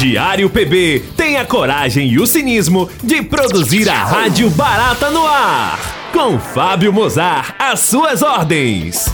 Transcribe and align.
Diário 0.00 0.48
PB 0.48 1.02
tem 1.14 1.36
a 1.36 1.44
coragem 1.44 2.08
e 2.08 2.18
o 2.18 2.26
cinismo 2.26 2.88
de 3.04 3.22
produzir 3.22 3.86
a 3.86 4.02
Rádio 4.02 4.48
Barata 4.48 5.10
no 5.10 5.26
ar. 5.26 5.78
Com 6.10 6.38
Fábio 6.38 6.90
Mozart, 6.90 7.54
às 7.58 7.80
suas 7.80 8.22
ordens. 8.22 9.04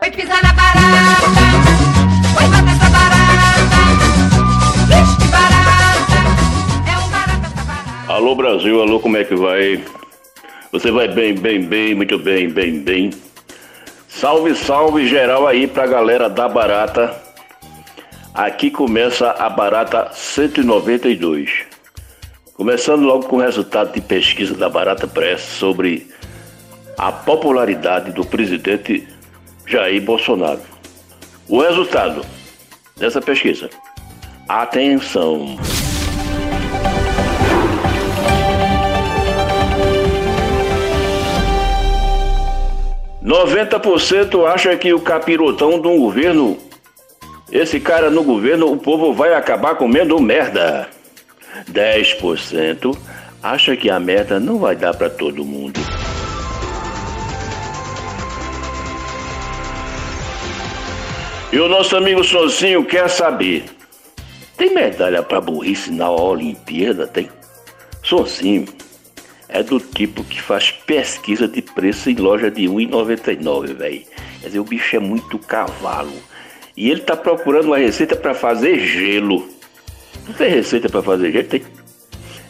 Foi 0.00 0.10
pisar 0.10 0.42
na 0.42 0.52
barata, 0.52 1.22
foi 2.34 2.46
matar 2.48 2.74
essa 2.74 2.90
barata. 2.90 3.76
Vixe, 4.88 5.16
que 5.16 5.28
barata, 5.28 6.90
é 6.90 6.98
um 6.98 7.08
barata 7.08 7.46
essa 7.46 7.64
barata. 7.64 8.12
Alô 8.12 8.34
Brasil, 8.34 8.82
alô, 8.82 8.98
como 8.98 9.18
é 9.18 9.22
que 9.22 9.36
vai? 9.36 9.84
Você 10.72 10.90
vai 10.90 11.06
bem, 11.06 11.36
bem, 11.36 11.62
bem, 11.62 11.94
muito 11.94 12.18
bem, 12.18 12.50
bem, 12.50 12.80
bem. 12.80 13.10
Salve, 14.08 14.56
salve 14.56 15.06
geral 15.06 15.46
aí 15.46 15.68
pra 15.68 15.86
galera 15.86 16.28
da 16.28 16.48
Barata. 16.48 17.21
Aqui 18.34 18.70
começa 18.70 19.30
a 19.32 19.50
Barata 19.50 20.10
192. 20.12 21.66
Começando 22.54 23.02
logo 23.02 23.26
com 23.26 23.36
o 23.36 23.40
resultado 23.40 23.92
de 23.92 24.00
pesquisa 24.00 24.54
da 24.54 24.70
Barata 24.70 25.06
Press 25.06 25.42
sobre 25.42 26.06
a 26.96 27.12
popularidade 27.12 28.10
do 28.12 28.24
presidente 28.24 29.06
Jair 29.66 30.00
Bolsonaro. 30.02 30.62
O 31.46 31.60
resultado 31.60 32.24
dessa 32.96 33.20
pesquisa. 33.20 33.68
Atenção! 34.48 35.58
90% 43.22 44.46
acha 44.46 44.76
que 44.76 44.92
o 44.92 45.00
capirotão 45.00 45.80
de 45.80 45.86
um 45.86 45.98
governo, 45.98 46.58
esse 47.52 47.78
cara 47.78 48.08
no 48.08 48.24
governo, 48.24 48.72
o 48.72 48.78
povo 48.78 49.12
vai 49.12 49.34
acabar 49.34 49.74
comendo 49.74 50.18
merda. 50.18 50.88
10% 51.70 52.96
acha 53.42 53.76
que 53.76 53.90
a 53.90 54.00
merda 54.00 54.40
não 54.40 54.58
vai 54.58 54.74
dar 54.74 54.94
para 54.94 55.10
todo 55.10 55.44
mundo. 55.44 55.78
E 61.52 61.58
o 61.58 61.68
nosso 61.68 61.94
amigo 61.94 62.24
Sozinho 62.24 62.86
quer 62.86 63.10
saber: 63.10 63.64
tem 64.56 64.72
medalha 64.72 65.22
para 65.22 65.38
burrice 65.38 65.90
na 65.90 66.10
Olimpíada? 66.10 67.06
Tem? 67.06 67.28
Sozinho 68.02 68.64
é 69.50 69.62
do 69.62 69.78
tipo 69.78 70.24
que 70.24 70.40
faz 70.40 70.70
pesquisa 70.70 71.46
de 71.46 71.60
preço 71.60 72.08
em 72.08 72.14
loja 72.14 72.50
de 72.50 72.62
1,99, 72.62 73.74
velho. 73.74 74.02
Quer 74.40 74.46
dizer, 74.46 74.60
o 74.60 74.64
bicho 74.64 74.96
é 74.96 74.98
muito 74.98 75.38
cavalo. 75.38 76.31
E 76.76 76.90
ele 76.90 77.00
tá 77.00 77.16
procurando 77.16 77.66
uma 77.66 77.78
receita 77.78 78.16
para 78.16 78.34
fazer 78.34 78.78
gelo. 78.78 79.48
Não 80.26 80.34
tem 80.34 80.50
receita 80.50 80.88
para 80.88 81.02
fazer 81.02 81.32
gelo? 81.32 81.48
Tem. 81.48 81.62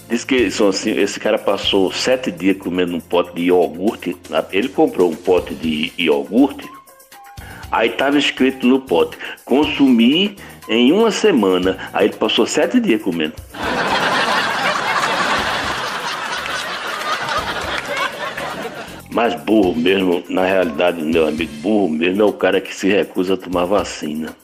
Diz 0.09 0.25
que 0.25 0.47
assim, 0.47 0.91
esse 0.93 1.19
cara 1.19 1.39
passou 1.39 1.91
sete 1.91 2.31
dias 2.31 2.59
comendo 2.59 2.95
um 2.95 3.01
pote 3.01 3.35
de 3.35 3.43
iogurte. 3.45 4.17
Ele 4.53 4.69
comprou 4.69 5.11
um 5.11 5.17
pote 5.17 5.55
de 5.55 5.93
iogurte. 5.99 6.69
Aí 7.71 7.89
tava 7.89 8.19
escrito 8.19 8.67
no 8.67 8.81
pote: 8.81 9.17
consumir 9.45 10.37
em 10.69 10.93
uma 10.93 11.11
semana. 11.11 11.79
Aí 11.93 12.09
ele 12.09 12.17
passou 12.17 12.47
sete 12.47 12.79
dias 12.79 13.01
comendo. 13.01 13.35
Mas 19.13 19.35
burro 19.35 19.75
mesmo, 19.75 20.25
na 20.31 20.47
realidade, 20.47 21.03
meu 21.03 21.29
amigo, 21.29 21.53
burro 21.57 21.89
mesmo 21.91 22.23
é 22.23 22.25
o 22.25 22.33
cara 22.33 22.63
que 22.63 22.75
se 22.75 22.89
recusa 22.89 23.35
a 23.35 23.37
tomar 23.37 23.67
vacina. 23.67 24.35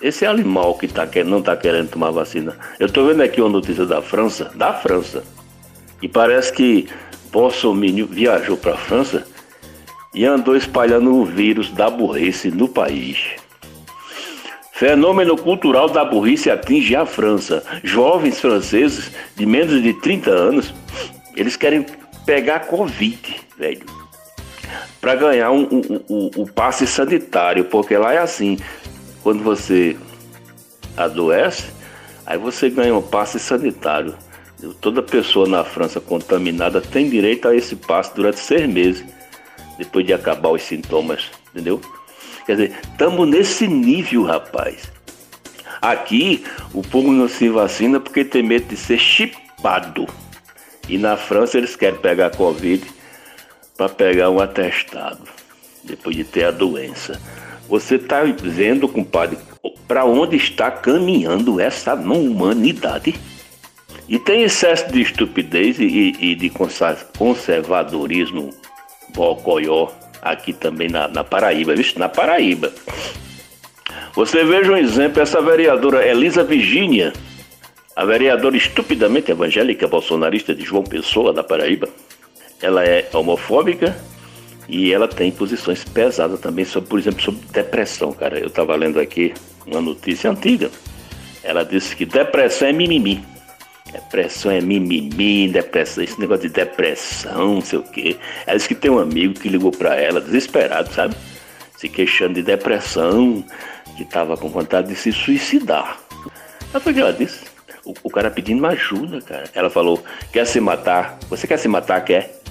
Esse 0.00 0.24
animal 0.24 0.74
que 0.78 0.86
tá, 0.86 1.08
não 1.26 1.40
está 1.40 1.56
querendo 1.56 1.90
tomar 1.90 2.12
vacina. 2.12 2.56
Eu 2.78 2.86
estou 2.86 3.06
vendo 3.06 3.20
aqui 3.20 3.40
uma 3.40 3.50
notícia 3.50 3.84
da 3.84 4.00
França, 4.00 4.52
da 4.54 4.72
França, 4.72 5.24
e 6.00 6.06
parece 6.08 6.52
que 6.52 6.88
Bolsonaro 7.32 8.06
viajou 8.06 8.56
para 8.56 8.74
a 8.74 8.76
França 8.76 9.26
e 10.14 10.24
andou 10.24 10.56
espalhando 10.56 11.12
o 11.16 11.24
vírus 11.24 11.70
da 11.70 11.90
burrice 11.90 12.48
no 12.48 12.68
país. 12.68 13.18
Fenômeno 14.72 15.36
cultural 15.36 15.88
da 15.88 16.04
burrice 16.04 16.48
atinge 16.48 16.94
a 16.94 17.04
França. 17.04 17.64
Jovens 17.82 18.40
franceses 18.40 19.10
de 19.34 19.46
menos 19.46 19.82
de 19.82 19.94
30 19.94 20.30
anos, 20.30 20.74
eles 21.36 21.56
querem 21.56 21.84
pegar 22.24 22.60
Covid, 22.60 23.18
velho 23.58 24.01
para 25.00 25.14
ganhar 25.14 25.50
um, 25.50 25.62
um, 25.64 26.00
um, 26.08 26.30
um 26.38 26.46
passe 26.46 26.86
sanitário, 26.86 27.64
porque 27.64 27.96
lá 27.96 28.12
é 28.12 28.18
assim, 28.18 28.58
quando 29.22 29.42
você 29.42 29.96
adoece, 30.96 31.70
aí 32.26 32.38
você 32.38 32.70
ganha 32.70 32.94
um 32.94 33.02
passe 33.02 33.38
sanitário. 33.38 34.14
Toda 34.80 35.02
pessoa 35.02 35.48
na 35.48 35.64
França 35.64 36.00
contaminada 36.00 36.80
tem 36.80 37.10
direito 37.10 37.48
a 37.48 37.56
esse 37.56 37.74
passe 37.74 38.14
durante 38.14 38.38
seis 38.38 38.68
meses, 38.68 39.04
depois 39.76 40.06
de 40.06 40.12
acabar 40.12 40.50
os 40.50 40.62
sintomas, 40.62 41.30
entendeu? 41.50 41.80
Quer 42.46 42.52
dizer, 42.52 42.80
estamos 42.82 43.28
nesse 43.28 43.66
nível, 43.66 44.24
rapaz. 44.24 44.92
Aqui, 45.80 46.44
o 46.72 46.80
povo 46.80 47.10
não 47.10 47.28
se 47.28 47.48
vacina 47.48 47.98
porque 47.98 48.24
tem 48.24 48.42
medo 48.42 48.66
de 48.66 48.76
ser 48.76 48.98
chipado. 48.98 50.06
E 50.88 50.96
na 50.96 51.16
França 51.16 51.58
eles 51.58 51.74
querem 51.74 51.98
pegar 51.98 52.30
Covid 52.30 52.84
para 53.76 53.88
pegar 53.88 54.30
um 54.30 54.40
atestado 54.40 55.22
depois 55.84 56.16
de 56.16 56.24
ter 56.24 56.44
a 56.44 56.50
doença. 56.50 57.20
Você 57.68 57.96
está 57.96 58.22
vendo, 58.22 58.88
compadre, 58.88 59.38
para 59.88 60.04
onde 60.04 60.36
está 60.36 60.70
caminhando 60.70 61.60
essa 61.60 61.94
humanidade? 61.94 63.14
E 64.08 64.18
tem 64.18 64.42
excesso 64.42 64.92
de 64.92 65.00
estupidez 65.00 65.78
e, 65.78 66.14
e 66.20 66.34
de 66.34 66.52
conservadorismo 67.16 68.50
bocoió 69.14 69.88
aqui 70.20 70.52
também 70.52 70.88
na, 70.88 71.08
na 71.08 71.24
Paraíba, 71.24 71.74
viu? 71.74 71.84
Na 71.96 72.08
Paraíba. 72.08 72.72
Você 74.14 74.44
veja 74.44 74.70
um 74.70 74.76
exemplo, 74.76 75.22
essa 75.22 75.40
vereadora 75.40 76.06
Elisa 76.06 76.44
Virgínia, 76.44 77.12
a 77.96 78.04
vereadora 78.04 78.56
estupidamente 78.56 79.30
evangélica 79.30 79.86
bolsonarista 79.88 80.54
de 80.54 80.64
João 80.64 80.84
Pessoa, 80.84 81.32
da 81.32 81.42
Paraíba, 81.42 81.88
ela 82.62 82.84
é 82.84 83.08
homofóbica 83.12 83.96
e 84.68 84.92
ela 84.92 85.08
tem 85.08 85.30
posições 85.30 85.84
pesadas 85.84 86.40
também 86.40 86.64
sobre, 86.64 86.88
por 86.88 86.98
exemplo, 86.98 87.20
sobre 87.20 87.40
depressão, 87.52 88.12
cara. 88.12 88.38
Eu 88.38 88.46
estava 88.46 88.74
lendo 88.76 89.00
aqui 89.00 89.34
uma 89.66 89.80
notícia 89.80 90.30
antiga. 90.30 90.70
Ela 91.42 91.64
disse 91.64 91.96
que 91.96 92.06
depressão 92.06 92.68
é 92.68 92.72
mimimi. 92.72 93.22
Depressão 93.92 94.50
é 94.50 94.60
mimimi, 94.60 95.48
depressão, 95.48 96.02
esse 96.02 96.18
negócio 96.18 96.48
de 96.48 96.54
depressão, 96.54 97.56
não 97.56 97.60
sei 97.60 97.78
o 97.80 97.82
quê. 97.82 98.16
Ela 98.46 98.56
disse 98.56 98.68
que 98.68 98.74
tem 98.74 98.90
um 98.90 98.98
amigo 98.98 99.34
que 99.34 99.48
ligou 99.48 99.70
para 99.70 99.96
ela, 99.96 100.20
desesperado, 100.20 100.90
sabe? 100.94 101.14
Se 101.76 101.88
queixando 101.88 102.34
de 102.34 102.42
depressão, 102.42 103.44
que 103.96 104.04
estava 104.04 104.36
com 104.36 104.48
vontade 104.48 104.88
de 104.88 104.94
se 104.94 105.12
suicidar. 105.12 106.00
Mas 106.72 106.82
foi 106.82 106.92
o 106.92 106.94
que 106.94 107.00
ela 107.00 107.12
disse. 107.12 107.44
O, 107.84 107.92
o 108.04 108.10
cara 108.10 108.30
pedindo 108.30 108.64
ajuda, 108.66 109.20
cara. 109.20 109.44
Ela 109.52 109.68
falou: 109.68 110.02
quer 110.32 110.46
se 110.46 110.60
matar? 110.60 111.18
Você 111.28 111.46
quer 111.46 111.58
se 111.58 111.68
matar? 111.68 112.00
Quer? 112.02 112.41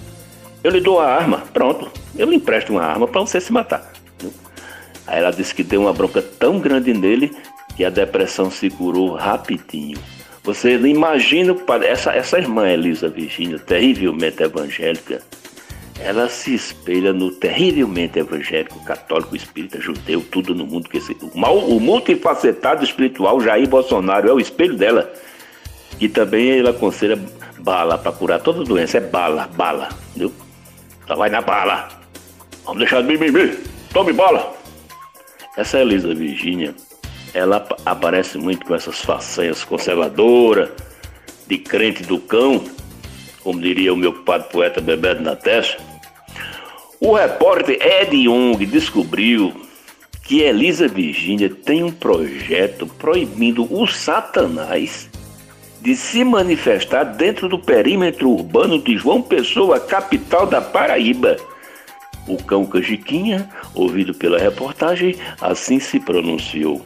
Eu 0.63 0.71
lhe 0.71 0.79
dou 0.79 0.99
a 0.99 1.07
arma, 1.07 1.39
pronto. 1.53 1.91
Eu 2.15 2.29
lhe 2.29 2.35
empresto 2.35 2.71
uma 2.71 2.83
arma 2.83 3.07
para 3.07 3.21
você 3.21 3.41
se 3.41 3.51
matar. 3.51 3.91
Aí 5.07 5.19
ela 5.19 5.31
disse 5.31 5.55
que 5.55 5.63
deu 5.63 5.81
uma 5.81 5.93
bronca 5.93 6.21
tão 6.21 6.59
grande 6.59 6.93
nele 6.93 7.35
que 7.75 7.83
a 7.83 7.89
depressão 7.89 8.51
se 8.51 8.69
curou 8.69 9.15
rapidinho. 9.15 9.97
Você 10.43 10.75
imagina 10.75 11.55
essa, 11.83 12.11
essa 12.11 12.37
irmã 12.37 12.67
Elisa 12.67 13.09
Virginia, 13.09 13.59
terrivelmente 13.59 14.41
evangélica, 14.41 15.21
ela 15.99 16.27
se 16.29 16.53
espelha 16.53 17.13
no 17.13 17.31
terrivelmente 17.31 18.17
evangélico, 18.17 18.83
católico, 18.83 19.35
espírita, 19.35 19.79
judeu, 19.79 20.23
tudo 20.31 20.55
no 20.55 20.65
mundo 20.65 20.89
que 20.89 20.97
o, 20.97 21.37
mal, 21.37 21.57
o 21.57 21.79
multifacetado 21.79 22.83
espiritual 22.83 23.39
Jair 23.39 23.67
Bolsonaro 23.67 24.29
é 24.29 24.33
o 24.33 24.39
espelho 24.39 24.75
dela. 24.75 25.11
E 25.99 26.09
também 26.09 26.57
ela 26.57 26.71
aconselha 26.71 27.19
bala 27.59 27.97
para 27.97 28.11
curar 28.11 28.39
toda 28.39 28.63
doença, 28.63 28.97
é 28.97 29.01
bala, 29.01 29.47
bala, 29.55 29.89
entendeu? 30.09 30.31
Só 31.11 31.17
vai 31.17 31.29
na 31.29 31.41
bala. 31.41 31.89
Vamos 32.63 32.79
deixar 32.79 33.01
de 33.01 33.17
mimimi. 33.17 33.57
Tome 33.91 34.13
bala. 34.13 34.55
Essa 35.57 35.79
Elisa 35.79 36.15
Virgínia, 36.15 36.73
ela 37.33 37.67
aparece 37.85 38.37
muito 38.37 38.65
com 38.65 38.73
essas 38.73 39.01
façanhas 39.01 39.61
conservadoras, 39.65 40.69
de 41.47 41.57
crente 41.57 42.03
do 42.03 42.17
cão, 42.17 42.63
como 43.43 43.59
diria 43.59 43.93
o 43.93 43.97
meu 43.97 44.23
padre 44.23 44.47
poeta 44.53 44.79
Bebeto 44.79 45.21
na 45.21 45.35
testa. 45.35 45.83
O 47.01 47.13
repórter 47.13 47.77
Ed 47.85 48.15
Young 48.15 48.65
descobriu 48.65 49.53
que 50.23 50.39
Elisa 50.39 50.87
Virgínia 50.87 51.49
tem 51.49 51.83
um 51.83 51.91
projeto 51.91 52.87
proibindo 52.87 53.67
o 53.69 53.85
Satanás 53.85 55.09
de 55.81 55.95
se 55.95 56.23
manifestar 56.23 57.03
dentro 57.03 57.49
do 57.49 57.57
perímetro 57.57 58.29
urbano 58.29 58.81
de 58.81 58.95
João 58.97 59.21
Pessoa, 59.21 59.79
capital 59.79 60.45
da 60.45 60.61
Paraíba. 60.61 61.35
O 62.27 62.37
cão 62.37 62.65
Cajiquinha, 62.65 63.49
ouvido 63.73 64.13
pela 64.13 64.37
reportagem, 64.37 65.15
assim 65.41 65.79
se 65.79 65.99
pronunciou. 65.99 66.81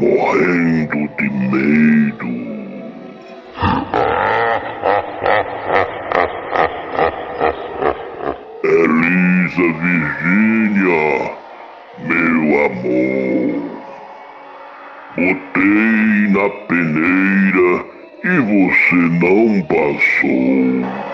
morrendo 0.00 1.08
de 1.18 1.28
medo. 1.50 2.30
Elisa 8.64 9.66
Virgínia, 9.82 11.36
meu 11.98 12.64
amor, 12.64 13.29
botei 15.54 16.28
na 16.28 16.48
peneira 16.66 17.84
e 18.24 18.38
você 18.40 18.94
não 18.94 19.62
passou. 19.62 21.10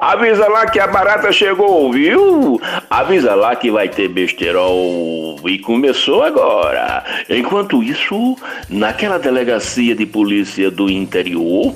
Avisa 0.00 0.48
lá 0.48 0.66
que 0.66 0.80
a 0.80 0.86
barata 0.88 1.30
chegou, 1.30 1.92
viu? 1.92 2.60
Avisa 2.88 3.34
lá 3.34 3.54
que 3.54 3.70
vai 3.70 3.88
ter 3.88 4.08
besterol. 4.08 5.38
E 5.46 5.58
começou 5.58 6.24
agora. 6.24 7.04
Enquanto 7.28 7.82
isso, 7.82 8.36
naquela 8.68 9.18
delegacia 9.18 9.94
de 9.94 10.06
polícia 10.06 10.70
do 10.70 10.90
interior. 10.90 11.74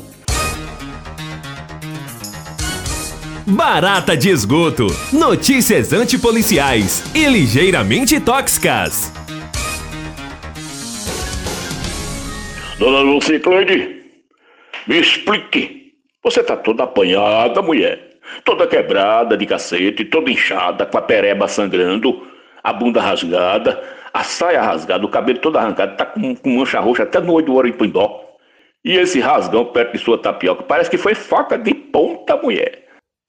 Barata 3.55 4.17
de 4.17 4.31
esgoto. 4.31 4.89
Notícias 5.12 5.93
antipoliciais 5.93 7.05
e 7.15 7.25
ligeiramente 7.27 8.19
tóxicas. 8.19 9.12
Dona 12.81 12.99
Luciclade, 13.03 14.03
me 14.89 14.99
explique. 14.99 15.93
Você 16.25 16.43
tá 16.43 16.56
toda 16.56 16.83
apanhada, 16.83 17.62
mulher. 17.62 18.17
Toda 18.45 18.67
quebrada 18.67 19.37
de 19.37 19.47
cacete, 19.47 20.05
toda 20.05 20.33
inchada, 20.33 20.85
com 20.85 20.99
a 20.99 21.03
pereba 21.03 21.47
sangrando, 21.47 22.27
a 22.61 22.73
bunda 22.73 23.01
rasgada, 23.01 23.81
a 24.12 24.25
saia 24.25 24.62
rasgada, 24.62 25.06
o 25.06 25.09
cabelo 25.09 25.39
todo 25.39 25.59
arrancado, 25.59 25.97
tá 25.97 26.05
com, 26.05 26.35
com 26.35 26.51
mancha 26.51 26.81
roxa 26.81 27.05
até 27.05 27.21
no 27.21 27.33
olho 27.33 27.47
do 27.47 27.73
pindó. 27.75 28.21
E 28.85 28.97
esse 28.97 29.21
rasgão 29.21 29.67
perto 29.67 29.93
de 29.93 29.99
sua 29.99 30.19
tapioca 30.19 30.65
parece 30.65 30.91
que 30.91 30.99
foi 30.99 31.15
faca 31.15 31.56
de 31.56 31.73
ponta, 31.73 32.37
mulher. 32.37 32.83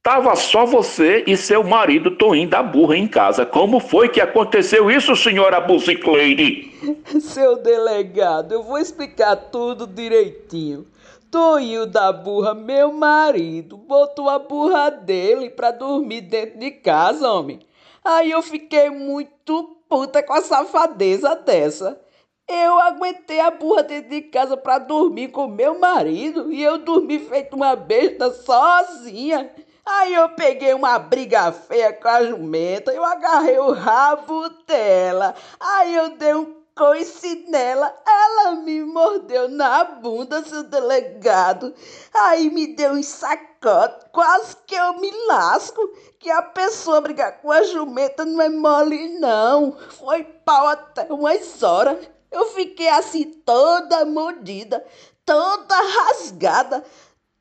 Tava 0.06 0.36
só 0.36 0.68
você 0.68 1.24
e 1.26 1.36
seu 1.36 1.64
marido 1.64 2.16
Toim 2.16 2.48
da 2.48 2.62
burra 2.62 2.96
em 2.96 3.08
casa. 3.08 3.44
Como 3.44 3.80
foi 3.80 4.08
que 4.08 4.22
aconteceu 4.22 4.92
isso, 4.92 5.16
senhora 5.16 5.60
Bucicleide? 5.60 6.72
Seu 7.20 7.58
delegado, 7.58 8.52
eu 8.52 8.62
vou 8.62 8.78
explicar 8.78 9.36
tudo 9.36 9.88
direitinho. 9.88 10.86
Toinho 11.32 11.88
da 11.88 12.14
burra, 12.14 12.54
meu 12.54 12.94
marido, 12.94 13.78
botou 13.78 14.30
a 14.30 14.38
burra 14.38 14.92
dele 14.92 15.50
pra 15.50 15.72
dormir 15.72 16.22
dentro 16.22 16.60
de 16.60 16.70
casa, 16.70 17.28
homem. 17.28 17.62
Aí 18.04 18.30
eu 18.30 18.44
fiquei 18.44 18.92
muito 18.92 19.76
puta 19.90 20.22
com 20.22 20.34
a 20.34 20.42
safadeza 20.42 21.36
dessa. 21.36 22.00
Eu 22.48 22.80
aguentei 22.80 23.40
a 23.40 23.50
burra 23.50 23.82
dentro 23.82 24.12
de 24.12 24.22
casa 24.22 24.56
pra 24.56 24.78
dormir 24.78 25.30
com 25.30 25.48
meu 25.48 25.80
marido 25.80 26.54
e 26.54 26.62
eu 26.62 26.78
dormi 26.78 27.18
feito 27.18 27.56
uma 27.56 27.76
besta 27.76 28.30
sozinha. 28.30 29.50
Aí 29.86 30.16
eu 30.16 30.30
peguei 30.30 30.74
uma 30.74 30.98
briga 30.98 31.52
feia 31.52 31.94
com 31.94 32.08
a 32.08 32.24
jumenta, 32.24 32.92
eu 32.92 33.06
agarrei 33.06 33.60
o 33.60 33.72
rabo 33.72 34.50
dela. 34.66 35.36
Aí 35.60 35.94
eu 35.94 36.18
dei 36.18 36.34
um 36.34 36.56
coice 36.76 37.46
nela, 37.50 37.96
ela 38.06 38.52
me 38.54 38.84
mordeu 38.84 39.48
na 39.48 39.84
bunda, 39.84 40.44
seu 40.44 40.64
delegado. 40.64 41.74
Aí 42.14 42.50
me 42.50 42.76
deu 42.76 42.94
um 42.94 43.04
sacote, 43.04 44.08
quase 44.12 44.58
que 44.66 44.76
eu 44.76 45.00
me 45.00 45.12
lasco. 45.28 45.82
Que 46.20 46.32
a 46.32 46.42
pessoa 46.42 47.00
brigar 47.00 47.40
com 47.40 47.52
a 47.52 47.62
jumenta 47.64 48.26
não 48.26 48.42
é 48.42 48.50
mole, 48.50 49.20
não. 49.20 49.78
Foi 50.00 50.24
pau 50.24 50.68
até 50.68 51.06
umas 51.14 51.62
horas. 51.62 52.10
Eu 52.32 52.48
fiquei 52.48 52.90
assim, 52.90 53.24
toda 53.46 54.04
mordida, 54.04 54.84
toda 55.26 55.76
rasgada, 55.76 56.84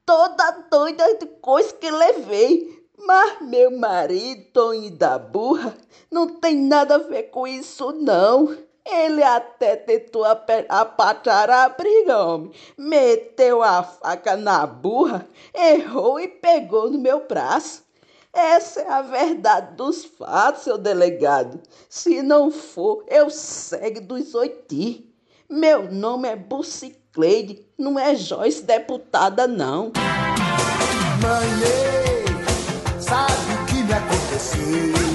toda 0.07 0.67
doida 0.71 1.15
de 1.15 1.27
coisa 1.41 1.73
que 1.75 1.91
levei. 1.91 2.85
Mas 2.97 3.43
meu 3.43 3.71
marido, 3.77 4.45
Toninho 4.53 4.97
da 4.97 5.19
burra, 5.19 5.77
não 6.11 6.29
tem 6.29 6.57
nada 6.57 6.95
a 6.95 6.99
ver 6.99 7.25
com 7.25 7.47
isso, 7.47 7.93
não. 7.93 8.57
Ele 8.87 9.23
até 9.23 9.77
tentou 9.77 10.25
apatar 10.25 11.51
a 11.51 11.69
briga, 11.71 12.23
homem. 12.23 12.53
Meteu 12.77 13.63
a 13.63 13.83
faca 13.83 14.37
na 14.37 14.67
burra, 14.67 15.27
errou 15.55 16.21
e 16.21 16.29
pegou 16.29 16.91
no 16.91 16.99
meu 16.99 17.27
braço. 17.27 17.83
Essa 18.33 18.81
é 18.83 18.89
a 18.89 19.01
verdade 19.01 19.77
dos 19.77 20.05
fatos, 20.05 20.65
seu 20.65 20.77
delegado. 20.77 21.61
Se 21.89 22.21
não 22.21 22.51
for, 22.51 23.05
eu 23.09 23.31
segue 23.31 24.01
dos 24.01 24.35
oiti. 24.35 25.09
Meu 25.49 25.91
nome 25.91 26.29
é 26.29 26.37
Bucicleide, 27.15 27.63
não 27.79 27.99
é 27.99 28.15
Joyce 28.17 28.65
deputada, 28.65 29.47
não. 29.47 29.93
Mãe, 31.23 31.49
sabe 33.01 33.33
o 33.33 33.67
que 33.67 33.83
me 33.85 33.93
aconteceu? 33.93 35.15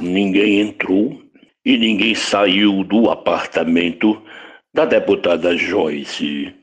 ninguém 0.00 0.60
entrou 0.60 1.20
e 1.64 1.76
ninguém 1.76 2.14
saiu 2.14 2.82
do 2.82 3.10
apartamento 3.10 4.20
da 4.74 4.84
deputada 4.84 5.56
Joyce. 5.56 6.54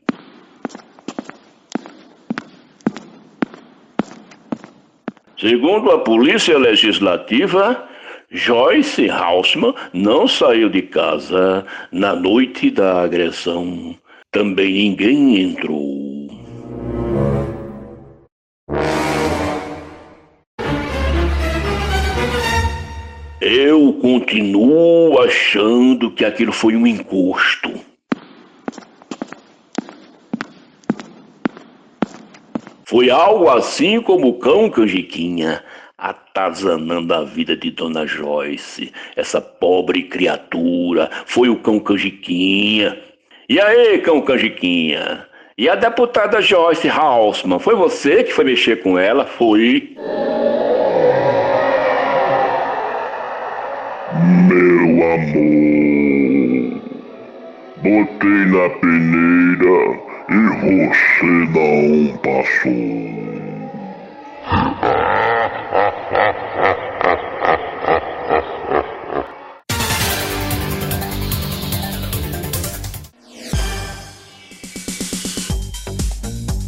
Segundo 5.38 5.90
a 5.90 5.98
Polícia 5.98 6.56
Legislativa, 6.56 7.86
Joyce 8.30 9.10
Hausmann 9.10 9.74
não 9.92 10.26
saiu 10.26 10.68
de 10.68 10.82
casa 10.82 11.64
na 11.92 12.14
noite 12.14 12.70
da 12.70 13.02
agressão. 13.02 13.94
Também 14.32 14.72
ninguém 14.72 15.40
entrou. 15.42 16.26
Eu 23.40 23.92
continuo 24.00 25.20
achando 25.20 26.10
que 26.10 26.24
aquilo 26.24 26.52
foi 26.52 26.74
um 26.74 26.86
encosto. 26.86 27.75
Foi 32.96 33.10
algo 33.10 33.50
assim 33.50 34.00
como 34.00 34.28
o 34.28 34.38
cão 34.38 34.70
canjiquinha 34.70 35.62
atazanando 35.98 37.12
a 37.12 37.24
vida 37.24 37.54
de 37.54 37.70
Dona 37.70 38.06
Joyce, 38.06 38.90
essa 39.14 39.38
pobre 39.38 40.04
criatura. 40.04 41.10
Foi 41.26 41.50
o 41.50 41.56
cão 41.56 41.78
canjiquinha. 41.78 42.98
E 43.50 43.60
aí, 43.60 43.98
cão 43.98 44.22
canjiquinha? 44.22 45.26
E 45.58 45.68
a 45.68 45.74
deputada 45.74 46.40
Joyce 46.40 46.88
Hausmann, 46.88 47.58
foi 47.58 47.74
você 47.74 48.24
que 48.24 48.32
foi 48.32 48.46
mexer 48.46 48.82
com 48.82 48.98
ela? 48.98 49.26
Foi. 49.26 49.94
Meu 54.48 55.12
amor, 55.12 56.80
botei 57.76 58.46
na 58.46 58.70
peneira 58.80 60.05
e 60.28 60.34
você 60.34 61.26
não 61.26 62.16
passou. 62.18 63.26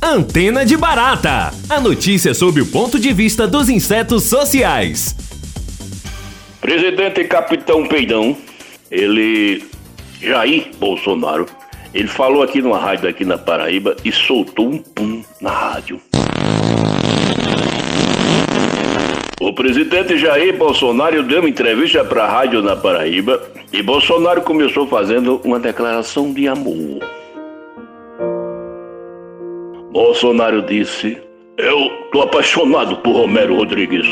Antena 0.02 0.64
de 0.64 0.76
Barata. 0.76 1.52
A 1.68 1.80
notícia 1.80 2.32
sob 2.32 2.60
o 2.62 2.66
ponto 2.66 2.98
de 2.98 3.12
vista 3.12 3.46
dos 3.46 3.68
insetos 3.68 4.24
sociais. 4.24 5.14
Presidente 6.60 7.24
Capitão 7.24 7.86
Peidão, 7.86 8.36
ele, 8.90 9.64
Jair 10.20 10.70
Bolsonaro, 10.78 11.46
ele 11.94 12.08
falou 12.08 12.42
aqui 12.42 12.60
numa 12.60 12.78
rádio 12.78 13.08
aqui 13.08 13.24
na 13.24 13.38
Paraíba 13.38 13.96
e 14.04 14.12
soltou 14.12 14.68
um 14.68 14.78
pum 14.78 15.22
na 15.40 15.50
rádio. 15.50 16.00
O 19.40 19.52
presidente 19.54 20.18
Jair 20.18 20.56
Bolsonaro 20.56 21.22
deu 21.22 21.40
uma 21.40 21.48
entrevista 21.48 22.04
para 22.04 22.24
a 22.24 22.28
rádio 22.28 22.60
na 22.60 22.76
Paraíba 22.76 23.40
e 23.72 23.82
Bolsonaro 23.82 24.42
começou 24.42 24.86
fazendo 24.86 25.40
uma 25.44 25.58
declaração 25.58 26.32
de 26.32 26.48
amor. 26.48 27.00
Bolsonaro 29.92 30.62
disse: 30.62 31.16
Eu 31.56 31.88
tô 32.12 32.22
apaixonado 32.22 32.96
por 32.96 33.12
Romero 33.12 33.56
Rodrigues. 33.56 34.06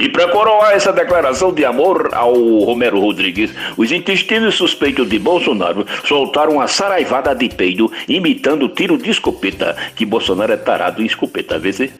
E 0.00 0.08
para 0.08 0.28
coroar 0.28 0.72
essa 0.72 0.94
declaração 0.94 1.52
de 1.52 1.62
amor 1.62 2.08
ao 2.14 2.34
Romero 2.60 2.98
Rodrigues, 2.98 3.52
os 3.76 3.92
intestinos 3.92 4.54
suspeitos 4.54 5.06
de 5.06 5.18
Bolsonaro 5.18 5.86
soltaram 6.06 6.54
uma 6.54 6.66
saraivada 6.66 7.34
de 7.34 7.50
peido 7.50 7.92
imitando 8.08 8.66
tiro 8.70 8.96
de 8.96 9.10
escopeta, 9.10 9.76
que 9.94 10.06
Bolsonaro 10.06 10.54
é 10.54 10.56
tarado 10.56 11.02
em 11.02 11.04
escopeta, 11.04 11.58
vê 11.58 11.70
se? 11.74 11.92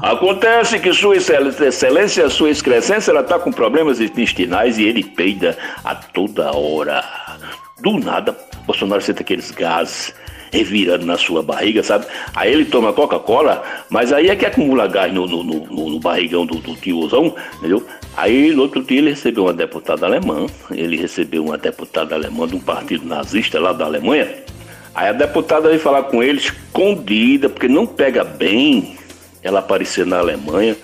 Acontece 0.00 0.78
que 0.78 0.92
Sua 0.92 1.16
Excelência, 1.16 2.30
Sua 2.30 2.50
Excrescência, 2.50 3.10
ela 3.10 3.24
tá 3.24 3.40
com 3.40 3.50
problemas 3.50 4.00
intestinais 4.00 4.78
e 4.78 4.84
ele 4.84 5.02
peida 5.02 5.58
a 5.84 5.96
toda 5.96 6.56
hora. 6.56 7.02
Do 7.80 7.98
nada, 7.98 8.38
Bolsonaro 8.64 9.02
sente 9.02 9.22
aqueles 9.22 9.50
gases 9.50 10.14
revirando 10.52 11.06
na 11.06 11.16
sua 11.16 11.42
barriga, 11.42 11.82
sabe? 11.82 12.06
Aí 12.34 12.52
ele 12.52 12.66
toma 12.66 12.92
Coca-Cola, 12.92 13.62
mas 13.88 14.12
aí 14.12 14.28
é 14.28 14.36
que 14.36 14.44
acumula 14.44 14.86
gás 14.86 15.12
no, 15.12 15.26
no, 15.26 15.42
no, 15.42 15.90
no 15.90 15.98
barrigão 15.98 16.44
do, 16.44 16.56
do 16.56 16.74
tiozão, 16.76 17.34
entendeu? 17.56 17.84
Aí 18.16 18.52
no 18.52 18.62
outro 18.62 18.82
dia 18.82 18.98
ele 18.98 19.10
recebeu 19.10 19.44
uma 19.44 19.54
deputada 19.54 20.04
alemã, 20.04 20.46
ele 20.70 20.96
recebeu 20.96 21.44
uma 21.44 21.56
deputada 21.56 22.14
alemã 22.14 22.46
de 22.46 22.54
um 22.54 22.60
partido 22.60 23.06
nazista 23.06 23.58
lá 23.58 23.72
da 23.72 23.86
Alemanha. 23.86 24.28
Aí 24.94 25.08
a 25.08 25.12
deputada 25.12 25.68
veio 25.68 25.80
falar 25.80 26.02
com 26.04 26.22
ele 26.22 26.38
escondida, 26.38 27.48
porque 27.48 27.66
não 27.66 27.86
pega 27.86 28.22
bem 28.22 28.98
ela 29.42 29.60
aparecer 29.60 30.04
na 30.04 30.18
Alemanha 30.18 30.76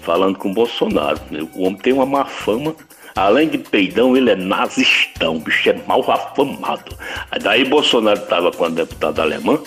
falando 0.00 0.38
com 0.38 0.52
Bolsonaro. 0.52 1.20
né? 1.30 1.46
O 1.54 1.64
homem 1.64 1.78
tem 1.78 1.92
uma 1.92 2.06
má 2.06 2.24
fama. 2.24 2.74
Além 3.14 3.48
de 3.48 3.58
peidão, 3.58 4.16
ele 4.16 4.30
é 4.30 4.36
nazistão, 4.36 5.36
o 5.36 5.40
bicho 5.40 5.68
é 5.68 5.76
mal 5.86 6.00
afamado. 6.10 6.96
Aí 7.30 7.40
daí 7.40 7.64
Bolsonaro 7.64 8.18
estava 8.18 8.50
com 8.52 8.64
a 8.64 8.68
deputada 8.68 9.22
alemã 9.22 9.58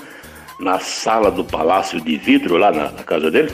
na 0.59 0.79
sala 0.79 1.29
do 1.29 1.43
Palácio 1.43 1.99
de 1.99 2.15
Vidro, 2.17 2.57
lá 2.57 2.71
na, 2.71 2.91
na 2.91 3.03
casa 3.03 3.29
dele. 3.29 3.51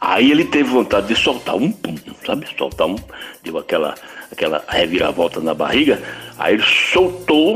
Aí 0.00 0.30
ele 0.30 0.44
teve 0.44 0.70
vontade 0.70 1.08
de 1.08 1.16
soltar 1.16 1.56
um 1.56 1.70
pum, 1.70 1.94
sabe? 2.24 2.46
Soltar 2.56 2.86
um, 2.86 2.96
deu 3.42 3.58
aquela, 3.58 3.94
aquela 4.30 4.64
reviravolta 4.68 5.40
na 5.40 5.54
barriga. 5.54 6.00
Aí 6.38 6.54
ele 6.54 6.62
soltou 6.62 7.54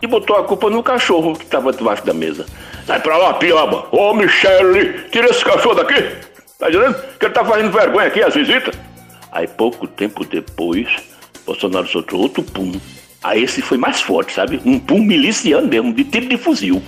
e 0.00 0.06
botou 0.06 0.36
a 0.36 0.44
culpa 0.44 0.70
no 0.70 0.82
cachorro 0.82 1.34
que 1.34 1.44
estava 1.44 1.72
debaixo 1.72 2.04
da 2.04 2.14
mesa. 2.14 2.46
Sai 2.86 3.00
pra 3.00 3.16
lá, 3.16 3.34
piaba! 3.34 3.86
Ô, 3.90 4.14
Michele, 4.14 5.08
tira 5.10 5.28
esse 5.28 5.44
cachorro 5.44 5.74
daqui! 5.74 6.02
Tá 6.58 6.70
entendendo? 6.70 6.94
Que 7.18 7.26
ele 7.26 7.34
tá 7.34 7.44
fazendo 7.44 7.70
vergonha 7.70 8.06
aqui, 8.06 8.22
as 8.22 8.34
visitas. 8.34 8.74
Aí, 9.36 9.46
pouco 9.46 9.86
tempo 9.86 10.24
depois, 10.24 10.88
Bolsonaro 11.44 11.86
soltou 11.86 12.20
outro 12.20 12.42
pum. 12.42 12.72
Aí 13.22 13.42
esse 13.42 13.60
foi 13.60 13.76
mais 13.76 14.00
forte, 14.00 14.32
sabe? 14.32 14.58
Um 14.64 14.78
pum 14.78 14.98
miliciano 14.98 15.68
mesmo, 15.68 15.92
de 15.92 16.04
tiro 16.04 16.26
de 16.26 16.38
fuzil. 16.38 16.82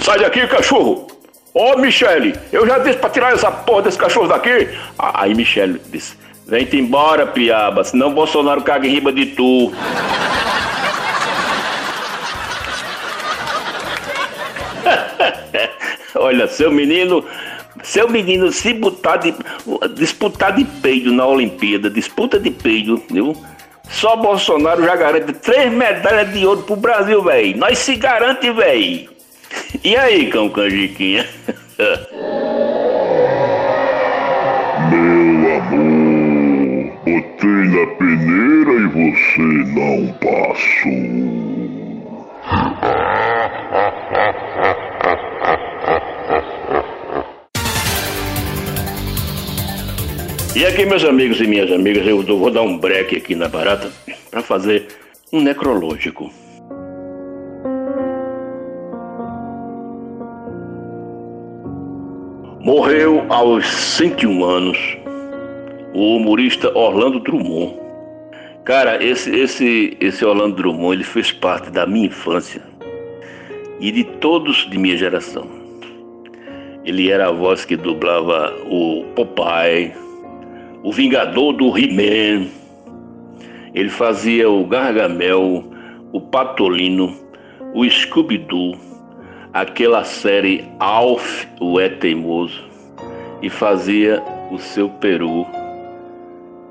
Sai 0.00 0.20
daqui, 0.20 0.46
cachorro! 0.46 1.08
Ô, 1.52 1.76
Michele, 1.76 2.36
eu 2.52 2.64
já 2.68 2.78
disse 2.78 2.98
pra 2.98 3.10
tirar 3.10 3.32
essa 3.32 3.50
porra 3.50 3.82
desse 3.82 3.98
cachorro 3.98 4.28
daqui. 4.28 4.68
Ah, 4.96 5.22
Aí 5.22 5.34
Michele 5.34 5.82
disse, 5.90 6.16
vem-te 6.46 6.76
embora, 6.76 7.26
piaba, 7.26 7.82
senão 7.82 8.14
Bolsonaro 8.14 8.62
caga 8.62 8.86
em 8.86 8.92
riba 8.92 9.10
de 9.10 9.26
tu. 9.26 9.72
Olha, 16.14 16.46
seu 16.46 16.70
menino, 16.70 17.24
seu 17.82 18.08
menino 18.08 18.50
se 18.52 18.72
botar 18.72 19.16
de, 19.18 19.34
disputar 19.94 20.54
de 20.54 20.64
peido 20.64 21.12
na 21.12 21.26
Olimpíada, 21.26 21.90
disputa 21.90 22.38
de 22.38 22.50
peido, 22.50 23.02
viu? 23.10 23.36
Só 23.88 24.16
Bolsonaro 24.16 24.84
já 24.84 24.96
garante 24.96 25.32
três 25.32 25.72
medalhas 25.72 26.32
de 26.32 26.44
ouro 26.46 26.62
pro 26.62 26.76
Brasil, 26.76 27.22
velho. 27.22 27.56
Nós 27.56 27.78
se 27.78 27.96
garante, 27.96 28.50
velho. 28.50 29.08
E 29.84 29.96
aí, 29.96 30.28
cão 30.30 30.48
canjiquinha? 30.48 31.26
Meu 34.90 35.54
amor, 35.56 36.92
botei 37.04 37.64
na 37.70 37.86
peneira 37.96 38.72
e 38.72 38.86
você 38.88 39.46
não 39.74 40.12
passou. 40.18 41.26
E 50.56 50.64
aqui, 50.64 50.86
meus 50.86 51.04
amigos 51.04 51.38
e 51.38 51.46
minhas 51.46 51.70
amigas, 51.70 52.06
eu 52.06 52.22
vou 52.24 52.50
dar 52.50 52.62
um 52.62 52.78
break 52.78 53.14
aqui 53.14 53.34
na 53.34 53.46
barata 53.46 53.92
para 54.30 54.40
fazer 54.40 54.86
um 55.30 55.42
necrológico. 55.42 56.32
Morreu 62.58 63.26
aos 63.28 63.66
101 63.66 64.44
anos 64.46 64.78
o 65.92 66.16
humorista 66.16 66.74
Orlando 66.74 67.20
Drummond. 67.20 67.78
Cara, 68.64 69.04
esse, 69.04 69.30
esse, 69.36 69.94
esse 70.00 70.24
Orlando 70.24 70.56
Drummond 70.56 70.94
ele 70.94 71.04
fez 71.04 71.30
parte 71.32 71.68
da 71.68 71.86
minha 71.86 72.06
infância 72.06 72.62
e 73.78 73.92
de 73.92 74.04
todos 74.04 74.66
de 74.70 74.78
minha 74.78 74.96
geração. 74.96 75.46
Ele 76.82 77.10
era 77.10 77.28
a 77.28 77.30
voz 77.30 77.66
que 77.66 77.76
dublava 77.76 78.56
o 78.70 79.04
Popeye, 79.14 80.05
o 80.86 80.92
Vingador 80.92 81.52
do 81.52 81.76
He-Man. 81.76 82.46
Ele 83.74 83.88
fazia 83.88 84.48
o 84.48 84.64
Gargamel, 84.64 85.64
o 86.12 86.20
Patolino, 86.20 87.12
o 87.74 87.84
Scooby-Doo, 87.84 88.78
aquela 89.52 90.04
série 90.04 90.64
Alf, 90.78 91.44
o 91.60 91.80
É 91.80 91.88
Teimoso, 91.88 92.62
e 93.42 93.50
fazia 93.50 94.22
o 94.52 94.60
seu 94.60 94.88
peru 94.88 95.44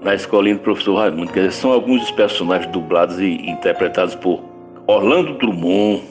na 0.01 0.15
escolinha 0.15 0.55
do 0.55 0.61
professor 0.61 0.95
Raimundo. 0.95 1.33
Quer 1.33 1.47
dizer, 1.47 1.51
são 1.51 1.73
alguns 1.73 1.99
dos 1.99 2.11
personagens 2.11 2.71
dublados 2.71 3.19
e 3.19 3.49
interpretados 3.49 4.15
por 4.15 4.41
Orlando 4.87 5.33
Drummond, 5.33 6.01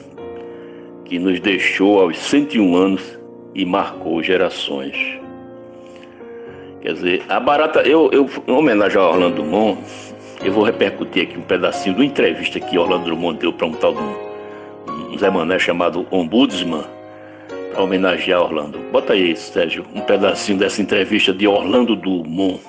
que 1.05 1.17
nos 1.17 1.39
deixou 1.39 1.99
aos 1.99 2.19
101 2.19 2.75
anos 2.75 3.19
e 3.55 3.65
marcou 3.65 4.21
gerações. 4.21 5.24
Quer 6.85 6.93
dizer, 6.93 7.23
a 7.27 7.39
barata, 7.39 7.81
eu, 7.81 8.11
eu 8.11 8.29
em 8.47 8.51
homenagem 8.51 8.99
ao 8.99 9.13
Orlando 9.13 9.37
Drummond, 9.37 9.79
eu 10.43 10.53
vou 10.53 10.63
repercutir 10.63 11.23
aqui 11.23 11.35
um 11.35 11.41
pedacinho 11.41 11.95
de 11.95 12.01
uma 12.01 12.05
entrevista 12.05 12.59
que 12.59 12.77
Orlando 12.77 13.05
Drummond 13.05 13.39
deu 13.39 13.51
para 13.51 13.65
um 13.65 13.71
tal 13.71 13.95
de 13.95 14.01
um, 14.01 15.11
um 15.11 15.17
Zé 15.17 15.27
Mané 15.31 15.57
chamado 15.57 16.05
Ombudsman, 16.11 16.83
para 17.71 17.81
homenagear 17.81 18.39
Orlando. 18.39 18.77
Bota 18.91 19.13
aí, 19.13 19.35
Sérgio, 19.35 19.83
um 19.95 20.01
pedacinho 20.01 20.59
dessa 20.59 20.79
entrevista 20.79 21.33
de 21.33 21.47
Orlando 21.47 21.95
Drummond. 21.95 22.59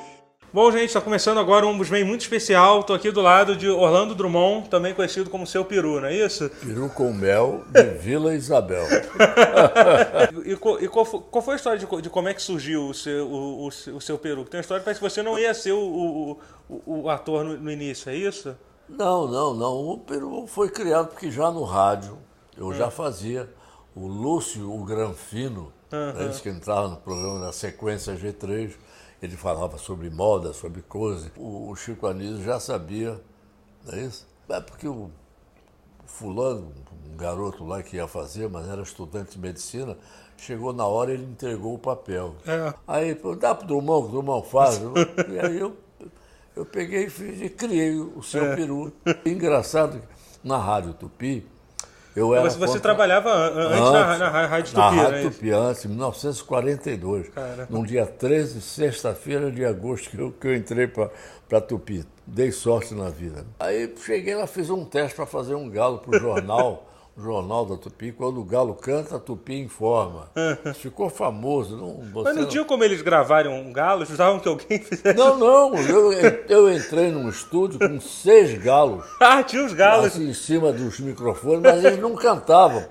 Bom, 0.57 0.73
gente, 0.73 0.87
está 0.87 1.03
começando 1.03 1.37
agora 1.37 1.67
um 1.67 1.69
Ombudsman 1.69 2.03
muito 2.03 2.23
especial. 2.23 2.83
Tô 2.83 2.95
aqui 2.95 3.11
do 3.11 3.21
lado 3.21 3.55
de 3.55 3.69
Orlando 3.69 4.15
Drummond, 4.15 4.71
também 4.71 4.95
conhecido 4.95 5.29
como 5.29 5.47
Seu 5.47 5.67
Peru, 5.67 6.01
não 6.01 6.09
é 6.09 6.15
isso? 6.15 6.49
Peru 6.49 6.89
com 6.89 7.13
mel 7.13 7.63
de 7.69 7.83
Vila 7.83 8.35
Isabel. 8.35 8.87
E, 10.47 10.53
e 10.53 10.89
qual, 10.89 11.05
qual 11.05 11.43
foi 11.43 11.55
a 11.55 11.57
história 11.57 11.79
de, 11.79 11.87
de 12.01 12.09
como 12.09 12.29
é 12.29 12.33
que 12.33 12.41
surgiu 12.41 12.89
o 12.89 12.95
seu, 12.95 13.27
o, 13.27 13.65
o, 13.65 13.69
o 13.69 14.01
seu 14.01 14.17
Peru? 14.17 14.45
Tem 14.45 14.57
uma 14.57 14.63
história 14.63 14.81
que 14.81 14.85
parece 14.87 14.99
que 14.99 15.11
você 15.11 15.23
não 15.23 15.39
ia 15.39 15.53
ser 15.53 15.73
o, 15.73 16.39
o, 16.87 17.11
ator 17.11 17.45
no, 17.45 17.59
no 17.59 17.71
início, 17.71 18.09
é 18.09 18.15
isso? 18.15 18.57
Não, 18.89 19.29
não, 19.29 19.53
não. 19.53 19.91
O 19.91 19.99
Peru 19.99 20.47
foi 20.47 20.71
criado 20.71 21.09
porque 21.09 21.31
já 21.31 21.51
no 21.51 21.65
rádio 21.65 22.17
eu 22.57 22.73
já 22.73 22.91
fazia. 22.91 23.47
O 23.95 24.07
Lúcio, 24.07 24.73
o 24.73 24.85
Granfino, 24.85 25.71
né, 25.91 26.29
esse 26.31 26.41
que 26.41 26.49
entrava 26.49 26.89
no 26.89 26.97
programa 26.97 27.41
da 27.41 27.53
sequência 27.53 28.15
G3, 28.15 28.73
ele 29.23 29.37
falava 29.37 29.79
sobre 29.79 30.11
moda, 30.11 30.53
sobre 30.53 30.83
coisas. 30.83 31.31
O, 31.37 31.71
o 31.71 31.77
Chico 31.77 32.07
Anísio 32.07 32.43
já 32.43 32.61
sabia, 32.61 33.21
não 33.85 33.95
é 33.95 34.03
isso? 34.03 34.27
É 34.49 34.61
porque 34.61 34.87
o 34.87 35.11
fulano, 36.07 36.73
um 37.11 37.17
garoto 37.17 37.65
lá 37.65 37.83
que 37.83 37.97
ia 37.97 38.07
fazer, 38.07 38.49
mas 38.49 38.69
era 38.69 38.83
estudante 38.83 39.33
de 39.33 39.39
medicina, 39.39 39.97
chegou 40.37 40.73
na 40.73 40.87
hora 40.87 41.11
e 41.11 41.15
ele 41.15 41.25
entregou 41.25 41.75
o 41.75 41.79
papel. 41.79 42.35
É. 42.47 42.73
Aí, 42.87 43.15
pô, 43.15 43.35
dá 43.35 43.55
pro 43.55 43.67
Drummond, 43.67 44.03
que 44.03 44.09
o 44.09 44.13
Drummond 44.13 44.49
faz. 44.49 44.81
e 45.29 45.39
aí 45.39 45.59
eu, 45.59 45.77
eu 46.55 46.65
peguei 46.65 47.07
e 47.07 47.11
fiz 47.11 47.41
e 47.41 47.49
criei 47.49 47.99
o 47.99 48.23
seu 48.23 48.55
peru. 48.55 48.93
Engraçado, 49.25 50.01
na 50.45 50.59
Rádio 50.59 50.95
Tupi, 50.95 51.47
eu 52.17 52.35
era... 52.35 52.43
Você, 52.51 52.57
você 52.59 52.67
contra- 52.67 52.81
trabalhava 52.81 53.29
an- 53.31 53.51
an- 53.51 53.69
antes, 53.69 53.93
na, 53.93 54.19
na 54.19 54.47
Rádio 54.47 54.77
na 54.79 54.89
Tupi, 54.89 54.97
Rádio 55.03 55.13
né? 55.13 55.23
Tupi, 55.31 55.51
antes, 55.53 55.85
em 55.85 55.89
1942. 55.89 57.29
Caramba. 57.29 57.67
Num 57.71 57.83
dia 57.85 58.07
13, 58.07 58.61
sexta-feira 58.61 59.51
de 59.53 59.65
agosto, 59.65 60.11
que 60.11 60.19
eu, 60.19 60.33
que 60.33 60.47
eu 60.49 60.55
entrei 60.57 60.87
para 60.89 61.61
Tupi. 61.61 62.05
Dei 62.27 62.51
sorte 62.51 62.95
na 62.95 63.09
vida. 63.09 63.45
Aí 63.61 63.95
cheguei 64.05 64.35
lá, 64.35 64.47
fiz 64.47 64.69
um 64.71 64.85
teste 64.85 65.15
para 65.15 65.27
fazer 65.27 65.55
um 65.55 65.69
galo 65.71 65.99
para 65.99 66.17
o 66.17 66.19
jornal, 66.21 66.87
jornal 67.19 67.65
da 67.65 67.77
Tupi. 67.77 68.13
Quando 68.13 68.41
o 68.41 68.45
galo 68.45 68.75
canta, 68.75 69.17
a 69.17 69.19
Tupi 69.19 69.55
informa. 69.61 70.29
Ficou 70.77 71.09
famoso. 71.09 71.77
Não, 71.77 72.01
Mas 72.23 72.35
não 72.35 72.43
não- 72.43 72.49
tinha 72.49 72.65
como 72.65 72.85
eles 72.85 73.03
gravarem 73.03 73.51
um 73.53 73.73
galo? 73.73 74.01
Eles 74.01 74.09
precisavam 74.09 74.39
que 74.41 74.49
alguém 74.49 74.79
fizesse. 74.83 75.17
Não, 75.17 75.37
não, 75.39 75.75
eu, 75.77 76.13
eu 76.49 76.73
entrei 76.73 77.11
num 77.11 77.29
estúdio 77.29 77.79
com 77.79 78.01
seis 78.01 78.57
galos, 78.63 79.05
Ah, 79.21 79.43
tinha 79.43 79.65
os 79.65 79.73
galos. 79.73 80.07
assim, 80.07 80.29
em 80.29 80.35
cima 80.35 80.73
dos 80.73 81.01
microfones, 81.01 81.61
mas 81.63 81.85
eles 81.85 81.99
não 81.99 82.15
cantavam. 82.15 82.85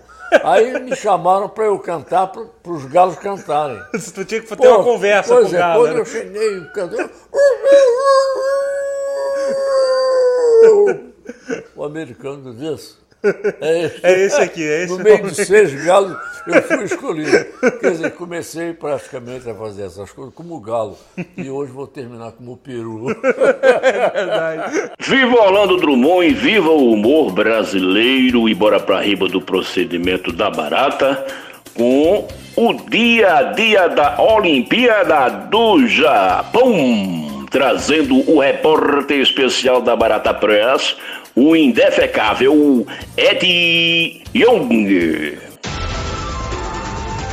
Aí 0.43 0.79
me 0.81 0.95
chamaram 0.95 1.47
para 1.47 1.65
eu 1.65 1.77
cantar 1.79 2.27
para 2.27 2.71
os 2.71 2.83
galos 2.85 3.15
cantarem. 3.15 3.79
Tu 4.13 4.25
tinha 4.25 4.41
que 4.41 4.47
ter 4.55 4.67
uma 4.67 4.77
Pô, 4.79 4.83
conversa 4.83 5.33
pois 5.35 5.47
com 5.49 5.53
o 5.53 5.55
é, 5.55 5.59
galo. 5.59 5.83
Quando 5.83 5.93
né? 5.93 5.99
eu 6.01 6.05
cheguei 6.05 6.61
cantando. 6.73 7.09
O 11.75 11.83
americano 11.83 12.53
disse. 12.53 13.04
É 13.61 13.83
esse, 13.83 13.99
É 14.05 14.19
esse 14.25 14.41
aqui, 14.41 14.63
é 14.63 14.83
esse 14.83 14.93
No 14.97 15.03
meio 15.03 15.23
de 15.23 15.45
seis 15.45 15.73
galos, 15.83 16.17
eu 16.47 16.61
fui 16.63 16.83
escolhido. 16.83 17.45
Quer 17.79 17.91
dizer, 17.91 18.11
comecei 18.11 18.73
praticamente 18.73 19.49
a 19.49 19.55
fazer 19.55 19.83
essas 19.83 20.11
coisas 20.11 20.33
como 20.33 20.59
galo. 20.59 20.97
E 21.35 21.49
hoje 21.49 21.71
vou 21.71 21.87
terminar 21.87 22.31
como 22.33 22.57
peru. 22.57 23.07
Viva 24.99 25.35
Orlando 25.35 25.77
Drummond 25.77 26.27
e 26.27 26.33
viva 26.33 26.69
o 26.69 26.93
humor 26.93 27.31
brasileiro 27.31 28.47
e 28.49 28.53
bora 28.53 28.79
pra 28.79 29.01
riba 29.01 29.27
do 29.27 29.41
procedimento 29.41 30.31
da 30.31 30.49
barata 30.49 31.25
com 31.75 32.27
o 32.55 32.73
dia 32.89 33.35
a 33.35 33.43
dia 33.51 33.89
da 33.89 34.21
Olimpíada 34.21 35.29
do 35.49 35.85
Japão, 35.87 37.45
trazendo 37.51 38.29
o 38.31 38.39
repórter 38.39 39.19
especial 39.19 39.81
da 39.81 39.95
Barata 39.95 40.33
Press, 40.33 40.95
o 41.35 41.53
indefecável 41.53 42.87
Ed 43.17 44.23
Young. 44.33 45.37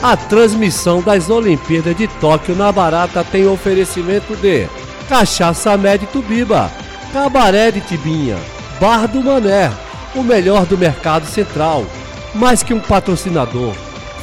A 0.02 0.16
transmissão 0.16 1.00
das 1.00 1.30
Olimpíadas 1.30 1.96
de 1.96 2.08
Tóquio 2.08 2.56
na 2.56 2.72
Barata 2.72 3.22
tem 3.22 3.46
oferecimento 3.46 4.34
de 4.36 4.66
Cachaça 5.08 5.76
Med 5.76 6.04
Tubiba, 6.08 6.68
Cabaré 7.12 7.70
de 7.70 7.80
Tibinha, 7.82 8.36
Bar 8.80 9.06
do 9.06 9.22
Mané, 9.22 9.70
o 10.16 10.22
melhor 10.24 10.66
do 10.66 10.76
mercado 10.76 11.24
central. 11.24 11.86
Mais 12.34 12.64
que 12.64 12.74
um 12.74 12.80
patrocinador, 12.80 13.74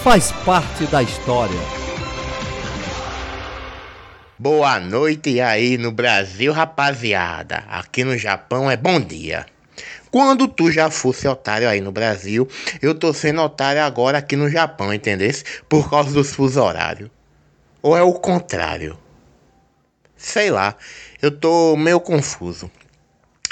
faz 0.04 0.34
parte 0.44 0.86
da 0.88 1.02
história. 1.02 1.60
Boa 4.38 4.80
noite 4.80 5.40
aí 5.40 5.78
no 5.78 5.92
Brasil, 5.92 6.52
rapaziada. 6.52 7.64
Aqui 7.70 8.04
no 8.04 8.18
Japão 8.18 8.70
é 8.70 8.76
bom 8.76 9.00
dia. 9.00 9.46
Quando 10.12 10.48
tu 10.48 10.72
já 10.72 10.90
fosse 10.90 11.28
otário 11.28 11.70
aí 11.70 11.82
no 11.82 11.92
Brasil, 11.92 12.48
eu 12.82 12.96
tô 12.96 13.14
sendo 13.14 13.42
otário 13.42 13.84
agora 13.84 14.18
aqui 14.18 14.36
no 14.36 14.50
Japão, 14.50 14.94
entendesse? 14.94 15.44
Por 15.68 15.90
causa 15.90 16.12
dos 16.12 16.34
fuso 16.34 16.62
horário. 16.62 17.12
Ou 17.82 17.96
é 17.96 18.02
o 18.02 18.14
contrário? 18.14 18.98
Sei 20.18 20.50
lá, 20.50 20.76
eu 21.22 21.32
tô 21.32 21.78
meio 21.78 22.00
confuso. 22.00 22.70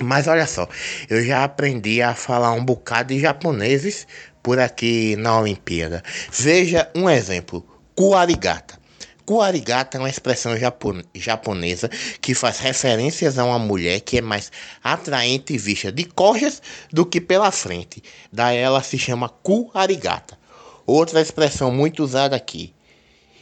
Mas 0.02 0.28
olha 0.28 0.46
só, 0.46 0.68
eu 1.10 1.24
já 1.24 1.44
aprendi 1.44 2.02
a 2.02 2.14
falar 2.14 2.52
um 2.52 2.64
bocado 2.64 3.14
de 3.14 3.20
japoneses 3.20 4.08
por 4.44 4.60
aqui 4.60 5.16
na 5.16 5.40
Olimpíada. 5.40 6.04
Veja 6.32 6.90
um 6.96 7.10
exemplo: 7.10 7.66
kuarigata. 7.96 8.78
Kuarigata 9.28 9.98
é 9.98 10.00
uma 10.00 10.10
expressão 10.10 10.56
japo- 10.58 11.04
japonesa 11.14 11.90
que 12.22 12.34
faz 12.34 12.60
referências 12.60 13.38
a 13.38 13.44
uma 13.44 13.60
mulher 13.60 14.00
que 14.00 14.20
é 14.20 14.22
mais 14.22 14.50
atraente 14.82 15.54
e 15.54 15.58
vista 15.58 15.92
de 15.92 16.06
costas 16.06 16.62
do 16.94 17.06
que 17.06 17.20
pela 17.20 17.52
frente. 17.52 18.02
Daí 18.32 18.56
ela 18.56 18.82
se 18.82 18.98
chama 18.98 19.28
kuarigata. 19.28 20.40
Outra 20.86 21.20
expressão 21.20 21.70
muito 21.70 22.02
usada 22.02 22.38
aqui, 22.38 22.74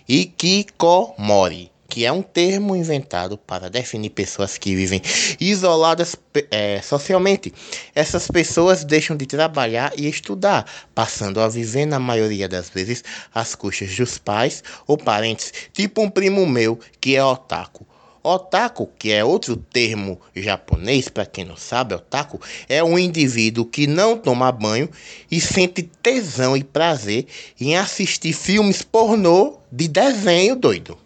Ikikomori, 0.10 1.72
que 1.88 2.06
é 2.06 2.12
um 2.12 2.22
termo 2.22 2.76
inventado 2.76 3.38
para 3.38 3.70
definir 3.70 4.10
pessoas 4.10 4.58
que 4.58 4.76
vivem 4.76 5.02
isoladas 5.40 6.16
eh, 6.52 6.82
socialmente. 6.82 7.54
Essas 7.94 8.28
pessoas 8.28 8.84
deixam 8.84 9.16
de 9.16 9.26
trabalhar 9.26 9.94
e 9.98 10.08
estudar, 10.08 10.66
passando 10.94 11.40
a 11.40 11.48
viver, 11.48 11.86
na 11.86 12.00
maioria 12.00 12.48
das 12.48 12.70
vezes, 12.70 13.04
às 13.34 13.56
custas 13.56 13.96
dos 13.96 14.18
pais 14.18 14.64
ou 14.88 14.98
parentes, 14.98 15.54
tipo 15.74 16.02
um 16.02 16.10
primo 16.10 16.46
meu 16.46 16.80
que 17.00 17.16
é 17.16 17.24
otaku. 17.24 17.86
Otaku, 18.28 18.90
que 18.98 19.12
é 19.12 19.24
outro 19.24 19.56
termo 19.56 20.20
japonês, 20.36 21.08
para 21.08 21.28
quem 21.28 21.46
não 21.46 21.56
sabe, 21.56 21.94
otaku 21.94 22.42
é 22.68 22.84
um 22.84 22.98
indivíduo 22.98 23.66
que 23.66 23.86
não 23.86 24.18
toma 24.18 24.52
banho 24.52 24.90
e 25.30 25.40
sente 25.40 25.84
tesão 26.02 26.58
e 26.58 26.64
prazer 26.64 27.28
em 27.62 27.78
assistir 27.78 28.34
filmes 28.34 28.82
pornô 28.82 29.60
de 29.72 29.88
desenho 29.88 30.56
doido. 30.56 31.05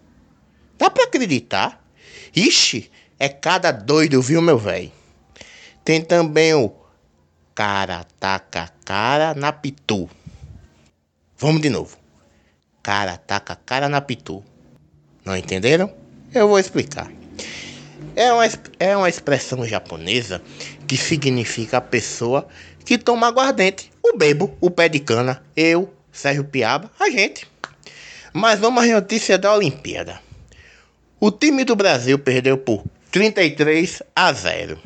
Dá 0.79 0.89
pra 0.89 1.03
acreditar? 1.03 1.83
Ixi, 2.33 2.89
é 3.19 3.27
cada 3.27 3.69
doido, 3.69 4.21
viu, 4.21 4.41
meu 4.41 4.57
velho? 4.57 4.89
Tem 5.83 6.01
também 6.01 6.53
o 6.53 6.73
cara 7.53 8.05
taca 8.17 8.71
cara 8.85 9.35
na 9.35 9.51
pitu. 9.51 10.09
Vamos 11.37 11.61
de 11.61 11.69
novo. 11.69 11.97
Cara 12.81 13.17
taca 13.17 13.57
cara 13.57 13.89
na 13.89 13.99
pitu. 13.99 14.41
Não 15.25 15.35
entenderam? 15.35 15.93
Eu 16.33 16.47
vou 16.47 16.57
explicar. 16.57 17.11
É 18.15 18.31
uma, 18.31 18.45
é 18.79 18.95
uma 18.95 19.09
expressão 19.09 19.65
japonesa 19.65 20.41
que 20.87 20.95
significa 20.95 21.79
a 21.79 21.81
pessoa 21.81 22.47
que 22.85 22.97
toma 22.97 23.27
aguardente. 23.27 23.91
O 24.01 24.17
bebo, 24.17 24.57
o 24.61 24.71
pé 24.71 24.87
de 24.87 25.01
cana, 25.01 25.43
eu, 25.57 25.93
Sérgio 26.09 26.45
Piaba, 26.45 26.89
a 26.97 27.09
gente. 27.09 27.45
Mas 28.31 28.61
vamos 28.61 28.81
às 28.81 28.89
notícias 28.89 29.37
da 29.39 29.53
Olimpíada. 29.53 30.28
O 31.21 31.31
time 31.31 31.65
do 31.65 31.75
Brasil 31.75 32.17
perdeu 32.17 32.57
por 32.57 32.81
33 33.11 34.01
a 34.15 34.31
0 34.31 34.79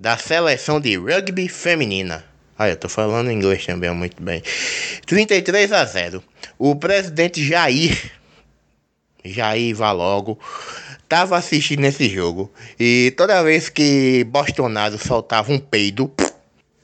da 0.00 0.16
seleção 0.16 0.80
de 0.80 0.96
rugby 0.96 1.50
feminina. 1.50 2.24
Ah, 2.58 2.70
eu 2.70 2.76
tô 2.76 2.88
falando 2.88 3.30
inglês 3.30 3.66
também 3.66 3.92
muito 3.92 4.22
bem. 4.22 4.42
33 5.04 5.70
a 5.72 5.84
0. 5.84 6.24
O 6.58 6.74
presidente 6.74 7.46
Jair 7.46 8.10
Jair 9.22 9.76
vá 9.76 9.92
logo 9.92 10.38
tava 11.06 11.36
assistindo 11.36 11.84
esse 11.84 12.08
jogo 12.08 12.50
e 12.80 13.12
toda 13.14 13.42
vez 13.42 13.68
que 13.68 14.24
Bolsonaro 14.24 14.96
soltava 14.96 15.52
um 15.52 15.58
peido, 15.58 16.10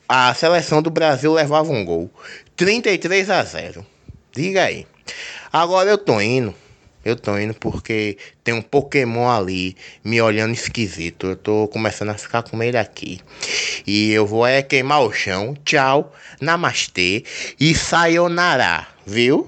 a 0.07 0.35
seleção 0.35 0.83
do 0.83 0.90
Brasil 0.90 1.33
levava 1.33 1.72
um 1.72 1.83
gol. 1.83 2.11
33 2.57 3.30
a 3.30 3.42
0. 3.42 3.87
Diga 4.33 4.64
aí. 4.64 4.87
Agora 5.50 5.88
eu 5.88 5.96
tô 5.96 6.20
indo. 6.20 6.54
Eu 7.04 7.16
tô 7.16 7.38
indo 7.38 7.54
porque 7.54 8.16
tem 8.42 8.54
um 8.54 8.62
Pokémon 8.62 9.28
ali 9.28 9.76
me 10.02 10.20
olhando 10.20 10.54
esquisito. 10.54 11.26
Eu 11.26 11.36
tô 11.36 11.68
começando 11.68 12.10
a 12.10 12.14
ficar 12.14 12.42
com 12.42 12.56
medo 12.56 12.76
aqui. 12.76 13.20
E 13.86 14.10
eu 14.12 14.26
vou 14.26 14.46
é 14.46 14.62
queimar 14.62 15.02
o 15.02 15.12
chão. 15.12 15.54
Tchau, 15.64 16.14
namastê 16.40 17.24
e 17.60 17.74
sayonara, 17.74 18.86
viu? 19.06 19.46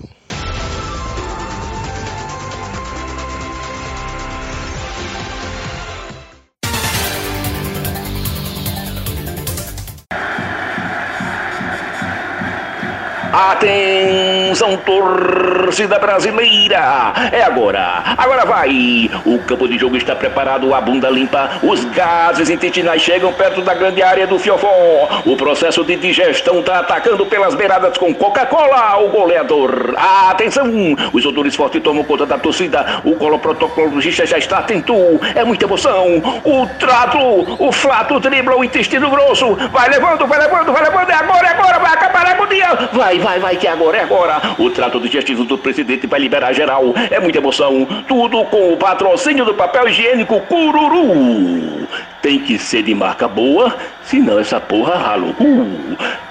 Atenção, 13.37 14.79
torcida 14.79 15.99
brasileira! 15.99 17.13
É 17.31 17.43
agora! 17.43 18.03
Agora 18.17 18.47
vai! 18.47 19.11
O 19.27 19.39
campo 19.41 19.69
de 19.69 19.77
jogo 19.77 19.95
está 19.95 20.17
preparado, 20.17 20.75
a 20.75 20.81
bunda 20.81 21.11
limpa, 21.11 21.51
os 21.63 21.85
gases 21.85 22.49
intestinais 22.49 23.03
chegam 23.03 23.31
perto 23.35 23.61
da 23.61 23.75
grande 23.75 24.03
área 24.03 24.27
do 24.27 24.39
fiofó. 24.39 24.67
O 25.27 25.37
processo 25.37 25.85
de 25.85 25.97
digestão 25.97 26.61
está 26.61 26.79
atacando 26.79 27.27
pelas 27.27 27.55
beiradas 27.55 27.99
com 27.99 28.15
Coca-Cola, 28.15 28.97
o 29.05 29.11
goleador. 29.11 29.95
Atenção! 30.31 30.73
Os 31.13 31.27
odores 31.27 31.55
fortes 31.55 31.83
tomam 31.83 32.05
conta 32.05 32.25
da 32.25 32.39
torcida. 32.39 33.03
O 33.05 33.17
coloprotocologista 33.17 34.25
já 34.25 34.39
está 34.39 34.61
atento. 34.61 34.95
É 35.35 35.45
muita 35.45 35.67
emoção. 35.67 36.23
O 36.43 36.67
trato, 36.79 37.19
o 37.63 37.71
flato 37.71 38.19
dribla 38.19 38.57
o 38.57 38.65
intestino 38.65 39.11
grosso. 39.11 39.55
Vai 39.71 39.91
levando, 39.91 40.27
vai 40.27 40.39
levando, 40.39 40.73
vai 40.73 40.85
levando. 40.85 41.11
É 41.11 41.15
agora, 41.15 41.47
é 41.47 41.51
agora, 41.51 41.79
vai 41.81 41.93
acabar 41.93 42.27
a 42.27 42.31
agonia. 42.31 42.69
Vai, 42.95 43.19
vai, 43.19 43.26
vai, 43.41 43.57
que 43.57 43.67
é 43.67 43.71
agora, 43.71 43.99
é 43.99 44.03
agora. 44.03 44.41
O 44.59 44.71
trato 44.71 45.01
digestivo 45.01 45.45
do 45.45 45.59
presidente 45.59 46.07
vai 46.07 46.21
liberar 46.21 46.53
geral. 46.53 46.95
É 47.11 47.19
muita 47.19 47.39
emoção. 47.39 47.87
Tudo 48.07 48.45
com 48.45 48.73
o 48.73 48.77
patrocínio 48.77 49.45
do 49.45 49.55
papel 49.55 49.89
higiênico 49.89 50.41
Cururu. 50.43 51.87
Tem 52.23 52.39
que 52.39 52.59
ser 52.59 52.83
de 52.83 52.95
marca 52.95 53.29
boa, 53.29 53.77
senão 54.03 54.39
essa 54.39 54.61
porra 54.61 54.97
rala 54.97 55.27
o 55.27 55.35
cu. 55.35 55.67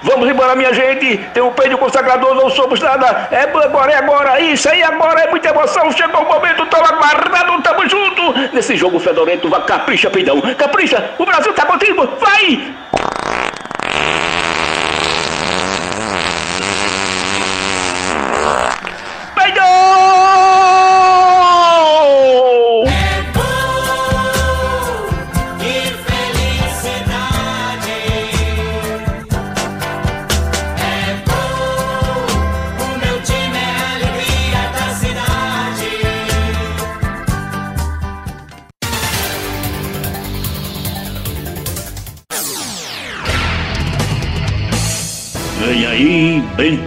Vamos 0.02 0.30
embora, 0.30 0.56
minha 0.56 0.74
gente. 0.74 1.18
Tem 1.34 1.42
um 1.42 1.52
peido 1.52 1.78
consagrador, 1.78 2.36
não 2.36 2.50
somos 2.50 2.80
nada. 2.80 3.28
É 3.32 3.44
agora, 3.44 3.92
é 3.92 3.96
agora. 3.96 4.40
Isso 4.42 4.70
aí 4.70 4.84
agora 4.84 5.22
é 5.22 5.30
muita 5.30 5.50
emoção. 5.50 5.92
Chegou 5.92 6.22
o 6.22 6.28
momento, 6.28 6.66
tamo 6.66 6.86
aguardado, 6.86 7.62
tamo 7.62 7.88
junto. 7.88 8.34
Nesse 8.54 8.76
jogo 8.76 9.00
fedorento, 9.00 9.48
vai 9.50 9.64
capricha, 9.64 10.10
peidão. 10.10 10.42
Capricha, 10.58 11.12
o 11.18 11.26
Brasil 11.26 11.54
tá 11.54 11.66
contigo. 11.66 12.08
Vai! 12.20 13.15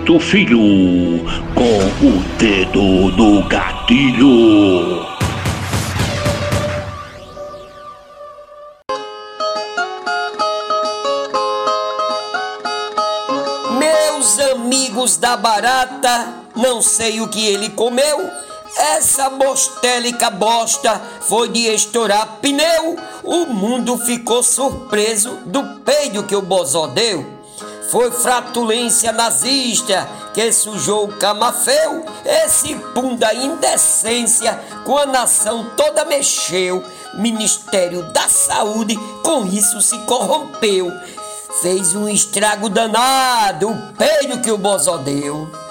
Bento 0.08 0.20
Filho, 0.20 0.58
com 1.54 2.06
o 2.06 2.24
dedo 2.38 2.80
no 3.14 3.46
gatilho. 3.46 5.06
Meus 13.78 14.38
amigos 14.38 15.18
da 15.18 15.36
barata, 15.36 16.26
não 16.56 16.80
sei 16.80 17.20
o 17.20 17.28
que 17.28 17.46
ele 17.46 17.68
comeu. 17.68 18.30
Essa 18.78 19.28
bostélica 19.28 20.30
bosta 20.30 21.02
foi 21.20 21.50
de 21.50 21.66
estourar 21.66 22.38
pneu. 22.40 22.96
O 23.22 23.44
mundo 23.44 23.98
ficou 23.98 24.42
surpreso 24.42 25.38
do 25.44 25.62
peido 25.80 26.22
que 26.22 26.34
o 26.34 26.40
bozó 26.40 26.86
deu. 26.86 27.37
Foi 27.88 28.10
fratulência 28.10 29.12
nazista 29.12 30.06
que 30.34 30.52
sujou 30.52 31.04
o 31.04 31.16
camafeu. 31.16 32.04
Esse 32.24 32.74
pum 32.94 33.16
da 33.16 33.34
indecência 33.34 34.54
com 34.84 34.98
a 34.98 35.06
nação 35.06 35.70
toda 35.76 36.04
mexeu. 36.04 36.84
Ministério 37.14 38.02
da 38.12 38.28
Saúde 38.28 38.94
com 39.22 39.46
isso 39.46 39.80
se 39.80 39.98
corrompeu. 40.00 40.92
Fez 41.62 41.94
um 41.94 42.08
estrago 42.08 42.68
danado 42.68 43.70
o 43.70 43.92
peido 43.94 44.40
que 44.40 44.50
o 44.50 44.58
bozó 44.58 44.98
deu. 44.98 45.67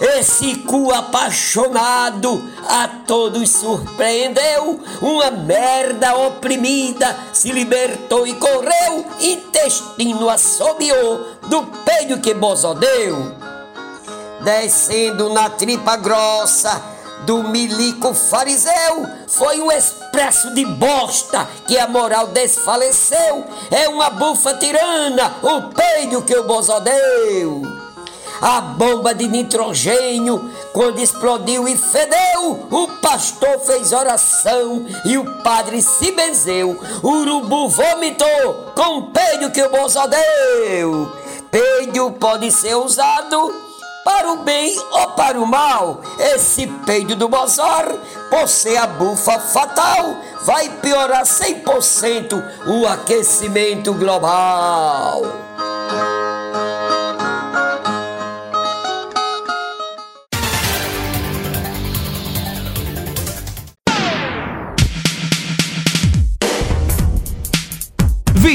Esse 0.00 0.54
cu 0.60 0.92
apaixonado 0.92 2.40
a 2.68 2.86
todos 3.04 3.50
surpreendeu. 3.50 4.80
Uma 5.02 5.30
merda 5.30 6.14
oprimida 6.14 7.16
se 7.32 7.50
libertou 7.50 8.24
e 8.24 8.34
correu. 8.34 9.04
Intestino 9.20 10.30
assobiou 10.30 11.26
do 11.48 11.64
peido 11.84 12.20
que 12.20 12.32
Bozó 12.32 12.74
deu. 12.74 13.34
Descendo 14.44 15.30
na 15.30 15.50
tripa 15.50 15.96
grossa 15.96 16.80
do 17.26 17.42
milico 17.42 18.14
fariseu, 18.14 19.04
foi 19.26 19.60
um 19.60 19.72
expresso 19.72 20.54
de 20.54 20.64
bosta 20.64 21.44
que 21.66 21.76
a 21.76 21.88
moral 21.88 22.28
desfaleceu. 22.28 23.44
É 23.68 23.88
uma 23.88 24.10
bufa 24.10 24.54
tirana 24.54 25.34
o 25.42 25.62
peido 25.74 26.22
que 26.22 26.36
o 26.36 26.44
Bozó 26.44 26.78
deu. 26.78 27.77
A 28.40 28.60
bomba 28.60 29.12
de 29.14 29.26
nitrogênio, 29.26 30.50
quando 30.72 31.00
explodiu 31.00 31.66
e 31.66 31.76
fedeu, 31.76 32.68
o 32.70 32.88
pastor 33.02 33.58
fez 33.60 33.92
oração 33.92 34.86
e 35.04 35.18
o 35.18 35.24
padre 35.42 35.82
se 35.82 36.12
benzeu. 36.12 36.78
O 37.02 37.08
urubu 37.08 37.68
vomitou 37.68 38.72
com 38.76 38.98
o 38.98 39.02
peido 39.10 39.50
que 39.50 39.62
o 39.62 39.70
Bozó 39.70 40.06
deu. 40.06 41.12
Peido 41.50 42.12
pode 42.12 42.52
ser 42.52 42.76
usado 42.76 43.54
para 44.04 44.32
o 44.32 44.36
bem 44.38 44.78
ou 44.92 45.08
para 45.08 45.38
o 45.38 45.46
mal. 45.46 46.00
Esse 46.18 46.66
peido 46.86 47.16
do 47.16 47.28
Bozor, 47.28 47.98
por 48.30 48.48
ser 48.48 48.76
a 48.76 48.86
bufa 48.86 49.38
fatal, 49.38 50.16
vai 50.44 50.68
piorar 50.80 51.24
100% 51.24 52.42
o 52.66 52.86
aquecimento 52.86 53.92
global. 53.94 55.22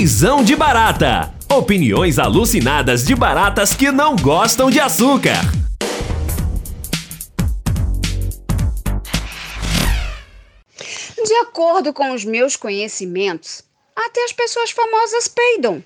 Visão 0.04 0.44
de 0.44 0.54
barata. 0.54 1.34
Opiniões 1.50 2.20
alucinadas 2.20 3.06
de 3.06 3.16
baratas 3.16 3.74
que 3.74 3.90
não 3.90 4.18
gostam 4.18 4.70
de 4.70 4.78
açúcar. 4.78 5.40
De 11.26 11.34
acordo 11.36 11.94
com 11.94 12.12
os 12.12 12.26
meus 12.26 12.58
conhecimentos, 12.58 13.64
até 13.96 14.26
as 14.26 14.34
pessoas 14.34 14.72
famosas 14.72 15.30
peidam. 15.30 15.82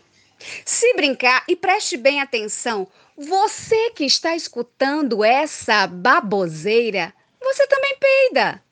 Se 0.66 0.96
brincar 0.96 1.44
e 1.48 1.56
preste 1.56 1.96
bem 1.96 2.20
atenção, 2.20 2.88
você 3.16 3.92
que 3.92 4.04
está 4.04 4.36
escutando 4.36 5.24
essa 5.24 5.86
baboseira, 5.86 7.14
você 7.40 7.68
também 7.68 7.96
peida. 8.00 8.64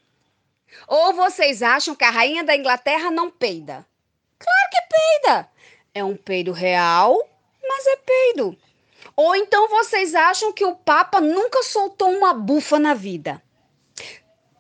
Ou 0.88 1.13
vocês 1.13 1.62
acham 1.62 1.93
que 1.93 2.03
a 2.03 2.10
rainha 2.10 2.43
da 2.43 2.55
Inglaterra 2.55 3.12
não 3.12 3.29
peida? 3.29 3.86
Claro 4.38 4.69
que 4.71 4.82
peida! 4.82 5.50
É 5.93 6.04
um 6.04 6.15
peido 6.15 6.52
real, 6.52 7.17
mas 7.63 7.88
é 7.88 7.95
peido. 7.95 8.58
Ou 9.15 9.36
então 9.36 9.69
vocês 9.69 10.13
acham 10.13 10.52
que 10.52 10.65
o 10.65 10.76
Papa 10.76 11.21
nunca 11.21 11.63
soltou 11.63 12.10
uma 12.12 12.34
bufa 12.34 12.78
na 12.78 12.93
vida? 12.93 13.41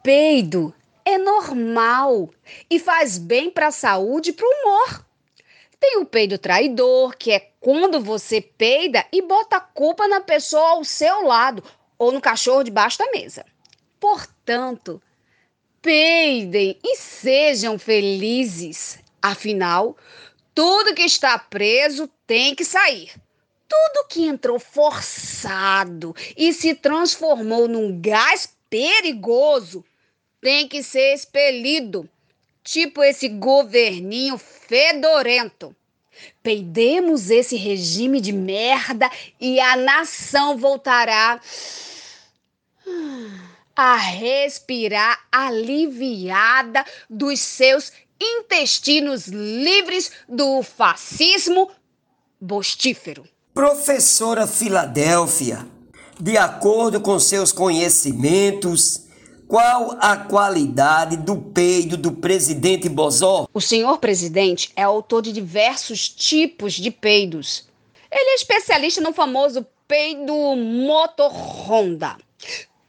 Peido 0.01 0.73
é 1.03 1.17
normal 1.17 2.29
e 2.69 2.79
faz 2.79 3.17
bem 3.17 3.49
para 3.49 3.67
a 3.67 3.71
saúde 3.71 4.29
e 4.29 4.33
para 4.33 4.45
o 4.45 4.49
humor. 4.49 5.05
Tem 5.79 5.99
o 5.99 6.05
peido 6.05 6.37
traidor, 6.37 7.15
que 7.17 7.31
é 7.31 7.51
quando 7.59 7.99
você 7.99 8.41
peida 8.41 9.05
e 9.11 9.21
bota 9.21 9.57
a 9.57 9.61
culpa 9.61 10.07
na 10.07 10.21
pessoa 10.21 10.69
ao 10.69 10.83
seu 10.83 11.23
lado 11.23 11.63
ou 11.97 12.11
no 12.11 12.21
cachorro 12.21 12.63
debaixo 12.63 12.97
da 12.97 13.11
mesa. 13.11 13.45
Portanto, 13.99 15.01
peidem 15.81 16.79
e 16.83 16.95
sejam 16.95 17.77
felizes. 17.77 18.99
Afinal, 19.25 19.97
tudo 20.53 20.93
que 20.93 21.01
está 21.01 21.39
preso 21.39 22.07
tem 22.27 22.53
que 22.53 22.63
sair. 22.63 23.11
Tudo 23.67 24.07
que 24.07 24.23
entrou 24.23 24.59
forçado 24.59 26.15
e 26.37 26.53
se 26.53 26.75
transformou 26.75 27.67
num 27.67 27.99
gás 27.99 28.55
perigoso 28.69 29.83
tem 30.39 30.67
que 30.67 30.83
ser 30.83 31.15
expelido. 31.15 32.07
Tipo 32.63 33.01
esse 33.01 33.27
governinho 33.27 34.37
fedorento. 34.37 35.75
Peidemos 36.43 37.31
esse 37.31 37.55
regime 37.55 38.21
de 38.21 38.31
merda 38.31 39.09
e 39.41 39.59
a 39.59 39.75
nação 39.75 40.55
voltará 40.55 41.41
a 43.75 43.95
respirar 43.95 45.19
aliviada 45.31 46.85
dos 47.09 47.39
seus 47.39 47.91
intestinos 48.19 49.27
livres 49.27 50.11
do 50.27 50.63
fascismo 50.63 51.69
bostífero. 52.39 53.27
Professora 53.53 54.47
Filadélfia, 54.47 55.67
de 56.19 56.37
acordo 56.37 57.01
com 57.01 57.19
seus 57.19 57.51
conhecimentos, 57.51 59.05
qual 59.47 59.97
a 59.99 60.17
qualidade 60.17 61.17
do 61.17 61.37
peido 61.37 61.97
do 61.97 62.13
presidente 62.13 62.89
Bozó? 62.89 63.47
O 63.53 63.61
senhor 63.61 63.99
presidente 63.99 64.71
é 64.75 64.83
autor 64.83 65.21
de 65.21 65.31
diversos 65.31 66.09
tipos 66.09 66.73
de 66.73 66.89
peidos. 66.89 67.67
Ele 68.11 68.31
é 68.31 68.35
especialista 68.35 69.01
no 69.01 69.13
famoso 69.13 69.65
peido 69.87 70.33
motor 70.55 71.31
Honda, 71.31 72.17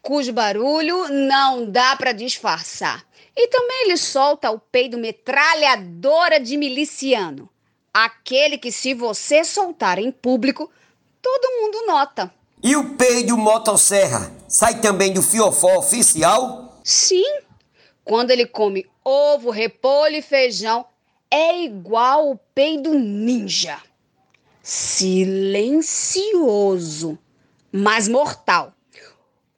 cujo 0.07 0.33
barulho 0.33 1.09
não 1.09 1.69
dá 1.69 1.97
para 1.97 2.13
disfarçar. 2.13 3.05
E 3.37 3.49
também 3.49 3.87
ele 3.87 3.97
solta 3.97 4.53
o 4.53 4.61
peido 4.61 4.97
metralhadora 4.97 6.39
de 6.39 6.57
miliciano, 6.57 7.51
aquele 7.93 8.57
que 8.57 8.71
se 8.71 8.95
você 8.95 9.43
soltar 9.43 9.99
em 9.99 10.13
público, 10.13 10.71
todo 11.21 11.61
mundo 11.61 11.87
nota. 11.89 12.33
E 12.63 12.77
o 12.77 12.95
peido 12.95 13.37
motosserra 13.37 14.33
sai 14.47 14.81
também 14.81 15.13
do 15.13 15.21
fiofó 15.21 15.77
oficial? 15.79 16.81
Sim, 16.85 17.41
quando 18.05 18.31
ele 18.31 18.47
come 18.47 18.87
ovo, 19.05 19.51
repolho 19.51 20.15
e 20.15 20.23
feijão, 20.23 20.87
é 21.29 21.65
igual 21.65 22.31
o 22.31 22.39
peido 22.55 22.95
ninja. 22.95 23.79
Silencioso, 24.63 25.19
mas 27.73 28.07
mortal. 28.07 28.76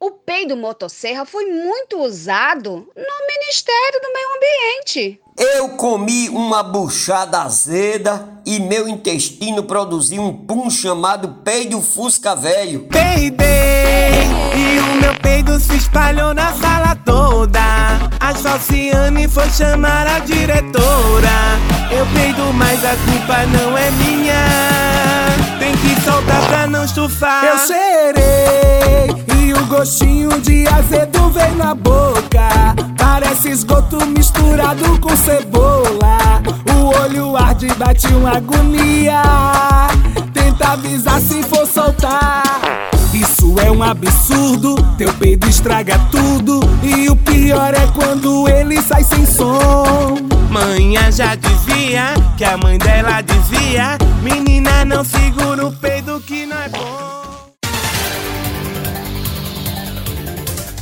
O 0.01 0.11
peido 0.11 0.55
motosserra 0.55 1.25
foi 1.25 1.47
muito 1.47 2.01
usado 2.01 2.71
no 2.71 3.27
Ministério 3.27 3.99
do 4.01 4.13
Meio 4.13 4.29
Ambiente. 4.37 5.19
Eu 5.37 5.69
comi 5.75 6.29
uma 6.29 6.63
buchada 6.63 7.41
azeda 7.41 8.25
e 8.45 8.61
meu 8.61 8.87
intestino 8.87 9.61
produziu 9.61 10.21
um 10.21 10.33
pum 10.33 10.69
chamado 10.69 11.41
peido 11.43 11.81
fusca 11.81 12.33
velho. 12.33 12.87
Peidei 12.87 14.23
e 14.55 14.79
o 14.79 15.01
meu 15.01 15.13
peido 15.21 15.59
se 15.59 15.75
espalhou 15.75 16.33
na 16.33 16.53
sala 16.53 16.95
toda. 16.95 17.59
A 18.21 18.33
Salciane 18.35 19.27
foi 19.27 19.49
chamar 19.49 20.07
a 20.07 20.19
diretora. 20.19 21.59
Eu 21.91 22.05
peido, 22.13 22.53
mas 22.53 22.85
a 22.85 22.95
culpa 22.95 23.45
não 23.47 23.77
é 23.77 23.91
minha. 23.91 25.59
Tem 25.59 25.73
que 25.73 26.01
soltar 26.09 26.47
pra 26.47 26.67
não 26.67 26.85
estufar. 26.85 27.43
Eu 27.43 27.57
o 29.25 29.28
gostinho 29.69 30.41
de 30.41 30.67
azedo 30.67 31.29
vem 31.29 31.55
na 31.55 31.75
boca. 31.75 32.75
Parece 32.97 33.49
esgoto 33.49 34.03
misturado 34.07 34.99
com 34.99 35.15
cebola. 35.15 36.41
O 36.73 36.87
olho 36.99 37.37
arde, 37.37 37.67
bate 37.75 38.07
uma 38.07 38.37
agonia. 38.37 39.21
Tenta 40.33 40.69
avisar 40.69 41.21
se 41.21 41.43
for 41.43 41.67
soltar. 41.67 42.43
Isso 43.13 43.55
é 43.59 43.71
um 43.71 43.83
absurdo, 43.83 44.75
teu 44.97 45.13
peido 45.13 45.47
estraga 45.47 45.99
tudo. 46.11 46.59
E 46.81 47.07
o 47.07 47.15
pior 47.15 47.73
é 47.73 47.87
quando 47.93 48.49
ele 48.49 48.81
sai 48.81 49.03
sem 49.03 49.25
som. 49.25 50.17
Manhã 50.49 51.11
já 51.11 51.35
dizia 51.35 52.15
que 52.35 52.43
a 52.43 52.57
mãe 52.57 52.79
dela 52.79 53.21
dizia: 53.21 53.99
Menina, 54.23 54.83
não 54.83 55.03
segura 55.03 55.67
o 55.67 55.71
peido 55.71 56.19
que 56.21 56.47
não 56.47 56.57
é 56.57 56.69
bom. 56.69 57.18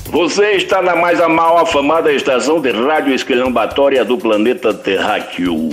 Você 0.10 0.52
está 0.52 0.82
na 0.82 0.96
mais 0.96 1.20
a 1.20 1.28
mal 1.28 1.58
afamada 1.58 2.14
estação 2.14 2.62
de 2.62 2.72
rádio 2.72 3.14
esquilhambatória 3.14 4.06
do 4.06 4.18
planeta 4.18 4.74
terráqueo. 4.74 5.70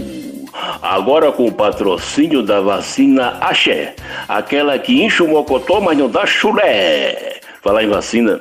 Agora 0.82 1.30
com 1.30 1.46
o 1.46 1.52
patrocínio 1.52 2.42
da 2.42 2.60
vacina 2.60 3.38
Axé, 3.40 3.94
aquela 4.28 4.78
que 4.78 5.02
enche 5.02 5.22
o 5.22 5.28
mocotó, 5.28 5.80
mas 5.80 5.96
não 5.96 6.10
dá 6.10 6.26
chulé. 6.26 7.40
Falar 7.62 7.84
em 7.84 7.88
vacina, 7.88 8.40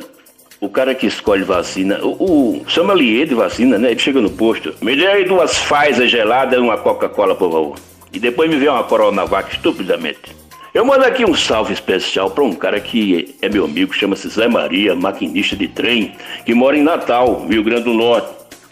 o 0.60 0.68
cara 0.68 0.96
que 0.96 1.06
escolhe 1.06 1.44
vacina, 1.44 2.00
o, 2.02 2.62
o 2.62 2.66
sommelier 2.68 3.28
de 3.28 3.36
vacina, 3.36 3.78
né? 3.78 3.92
Ele 3.92 4.00
chega 4.00 4.20
no 4.20 4.32
posto, 4.32 4.74
me 4.82 4.96
dê 4.96 5.08
aí 5.08 5.26
duas 5.26 5.58
Pfizer 5.60 6.08
geladas 6.08 6.58
e 6.58 6.62
uma 6.62 6.78
Coca-Cola, 6.78 7.36
por 7.36 7.52
favor. 7.52 7.76
E 8.12 8.20
depois 8.20 8.50
me 8.50 8.58
vê 8.58 8.68
uma 8.68 8.84
Coronavac, 8.84 9.52
estupidamente. 9.52 10.43
Eu 10.74 10.84
mando 10.84 11.06
aqui 11.06 11.24
um 11.24 11.36
salve 11.36 11.72
especial 11.72 12.32
para 12.32 12.44
um 12.44 12.56
cara 12.56 12.80
que 12.80 13.36
é 13.44 13.48
meu 13.48 13.66
amigo, 13.66 13.94
chama-se 13.94 14.28
Zé 14.28 14.48
Maria, 14.48 14.96
maquinista 14.96 15.56
de 15.56 15.68
trem, 15.68 16.16
que 16.48 16.56
mora 16.56 16.76
em 16.76 16.82
Natal, 16.82 17.46
Rio 17.46 17.64
Grande 17.64 17.84
do 17.84 17.94
Norte. 17.94 18.30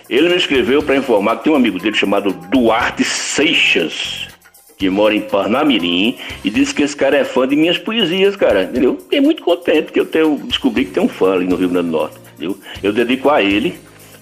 Ele 0.09 0.27
me 0.27 0.35
escreveu 0.35 0.81
para 0.81 0.95
informar 0.95 1.37
que 1.37 1.43
tem 1.43 1.53
um 1.53 1.55
amigo 1.55 1.77
dele 1.77 1.95
chamado 1.95 2.33
Duarte 2.49 3.03
Seixas, 3.03 4.27
que 4.79 4.89
mora 4.89 5.13
em 5.13 5.21
Parnamirim, 5.21 6.17
e 6.43 6.49
disse 6.49 6.73
que 6.73 6.81
esse 6.81 6.95
cara 6.95 7.17
é 7.17 7.23
fã 7.23 7.47
de 7.47 7.55
minhas 7.55 7.77
poesias, 7.77 8.35
cara, 8.35 8.63
entendeu? 8.63 8.97
Fiquei 8.97 9.21
muito 9.21 9.43
contente 9.43 9.91
que 9.91 9.99
eu 9.99 10.05
tenho, 10.07 10.37
descobri 10.45 10.85
que 10.85 10.91
tem 10.93 11.03
um 11.03 11.07
fã 11.07 11.33
ali 11.33 11.45
no 11.45 11.55
Rio 11.55 11.69
Grande 11.69 11.89
do 11.89 11.91
Norte, 11.91 12.17
entendeu? 12.33 12.57
Eu 12.81 12.91
dedico 12.91 13.29
a 13.29 13.43
ele, 13.43 13.75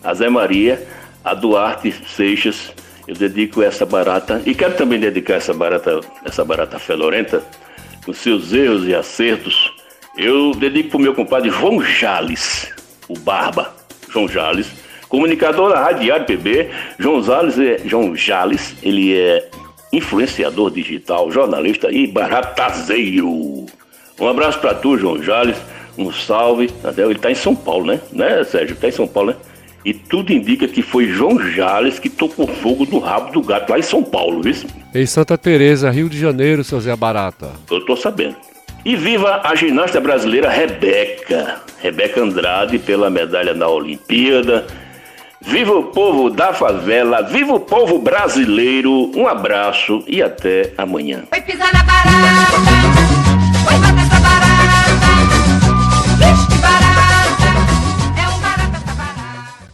a 0.03 0.13
Zé 0.13 0.27
Maria, 0.27 0.85
a 1.23 1.33
Duarte 1.33 1.95
Seixas, 2.13 2.73
eu 3.07 3.15
dedico 3.15 3.63
essa 3.63 3.85
barata, 3.85 4.41
e 4.45 4.53
quero 4.53 4.75
também 4.75 4.99
dedicar 4.99 5.35
essa 5.35 5.53
barata, 5.53 6.01
essa 6.25 6.43
barata 6.43 6.77
felorenta, 6.77 7.41
com 8.09 8.13
seus 8.13 8.51
erros 8.53 8.87
e 8.87 8.95
acertos, 8.95 9.71
eu 10.17 10.51
dedico 10.55 10.89
pro 10.89 10.99
meu 10.99 11.13
compadre 11.13 11.51
João 11.51 11.79
Jales, 11.79 12.73
o 13.07 13.13
Barba, 13.19 13.71
João 14.09 14.27
Jales, 14.27 14.67
comunicador 15.07 15.71
da 15.71 15.79
Rádio 15.79 16.11
PB. 16.25 16.71
João 16.97 17.21
Jales 17.21 17.59
é 17.59 17.77
João 17.85 18.15
Jales, 18.15 18.75
ele 18.81 19.15
é 19.15 19.47
influenciador 19.93 20.71
digital, 20.71 21.31
jornalista 21.31 21.91
e 21.91 22.07
baratazeiro. 22.07 23.67
Um 24.19 24.27
abraço 24.27 24.59
para 24.59 24.73
tu, 24.73 24.97
João 24.97 25.21
Jales. 25.21 25.57
Um 25.95 26.11
salve. 26.11 26.71
Ele 26.97 27.19
tá 27.19 27.29
em 27.29 27.35
São 27.35 27.55
Paulo, 27.55 27.85
né? 27.85 28.01
Né, 28.11 28.43
Sérgio? 28.43 28.75
Tá 28.75 28.87
em 28.87 28.91
São 28.91 29.07
Paulo, 29.07 29.31
né? 29.31 29.37
E 29.83 29.93
tudo 29.93 30.33
indica 30.33 30.67
que 30.67 30.81
foi 30.81 31.07
João 31.07 31.39
Jales 31.39 31.99
que 31.99 32.09
tocou 32.09 32.47
fogo 32.47 32.85
do 32.85 32.99
rabo 32.99 33.31
do 33.31 33.41
gato 33.41 33.69
lá 33.69 33.79
em 33.79 33.83
São 33.83 34.03
Paulo, 34.03 34.41
viu? 34.41 34.53
Em 34.93 35.05
Santa 35.05 35.37
Teresa, 35.37 35.89
Rio 35.89 36.09
de 36.09 36.19
Janeiro, 36.19 36.63
seu 36.63 36.79
Zé 36.81 36.95
Barata. 36.95 37.51
Eu 37.71 37.85
tô 37.85 37.95
sabendo. 37.95 38.35
E 38.83 38.95
viva 38.95 39.41
a 39.43 39.55
ginasta 39.55 39.99
brasileira 39.99 40.49
Rebeca. 40.49 41.61
Rebeca 41.81 42.21
Andrade 42.21 42.79
pela 42.79 43.09
medalha 43.09 43.53
na 43.53 43.67
Olimpíada. 43.67 44.65
Viva 45.41 45.73
o 45.73 45.83
povo 45.83 46.29
da 46.29 46.53
favela, 46.53 47.21
viva 47.21 47.53
o 47.53 47.59
povo 47.59 47.97
brasileiro. 47.99 49.11
Um 49.15 49.27
abraço 49.27 50.03
e 50.05 50.21
até 50.21 50.73
amanhã. 50.77 51.23
Foi 51.29 51.41
pisar 51.41 51.73
na 51.73 51.83
barata, 51.83 52.78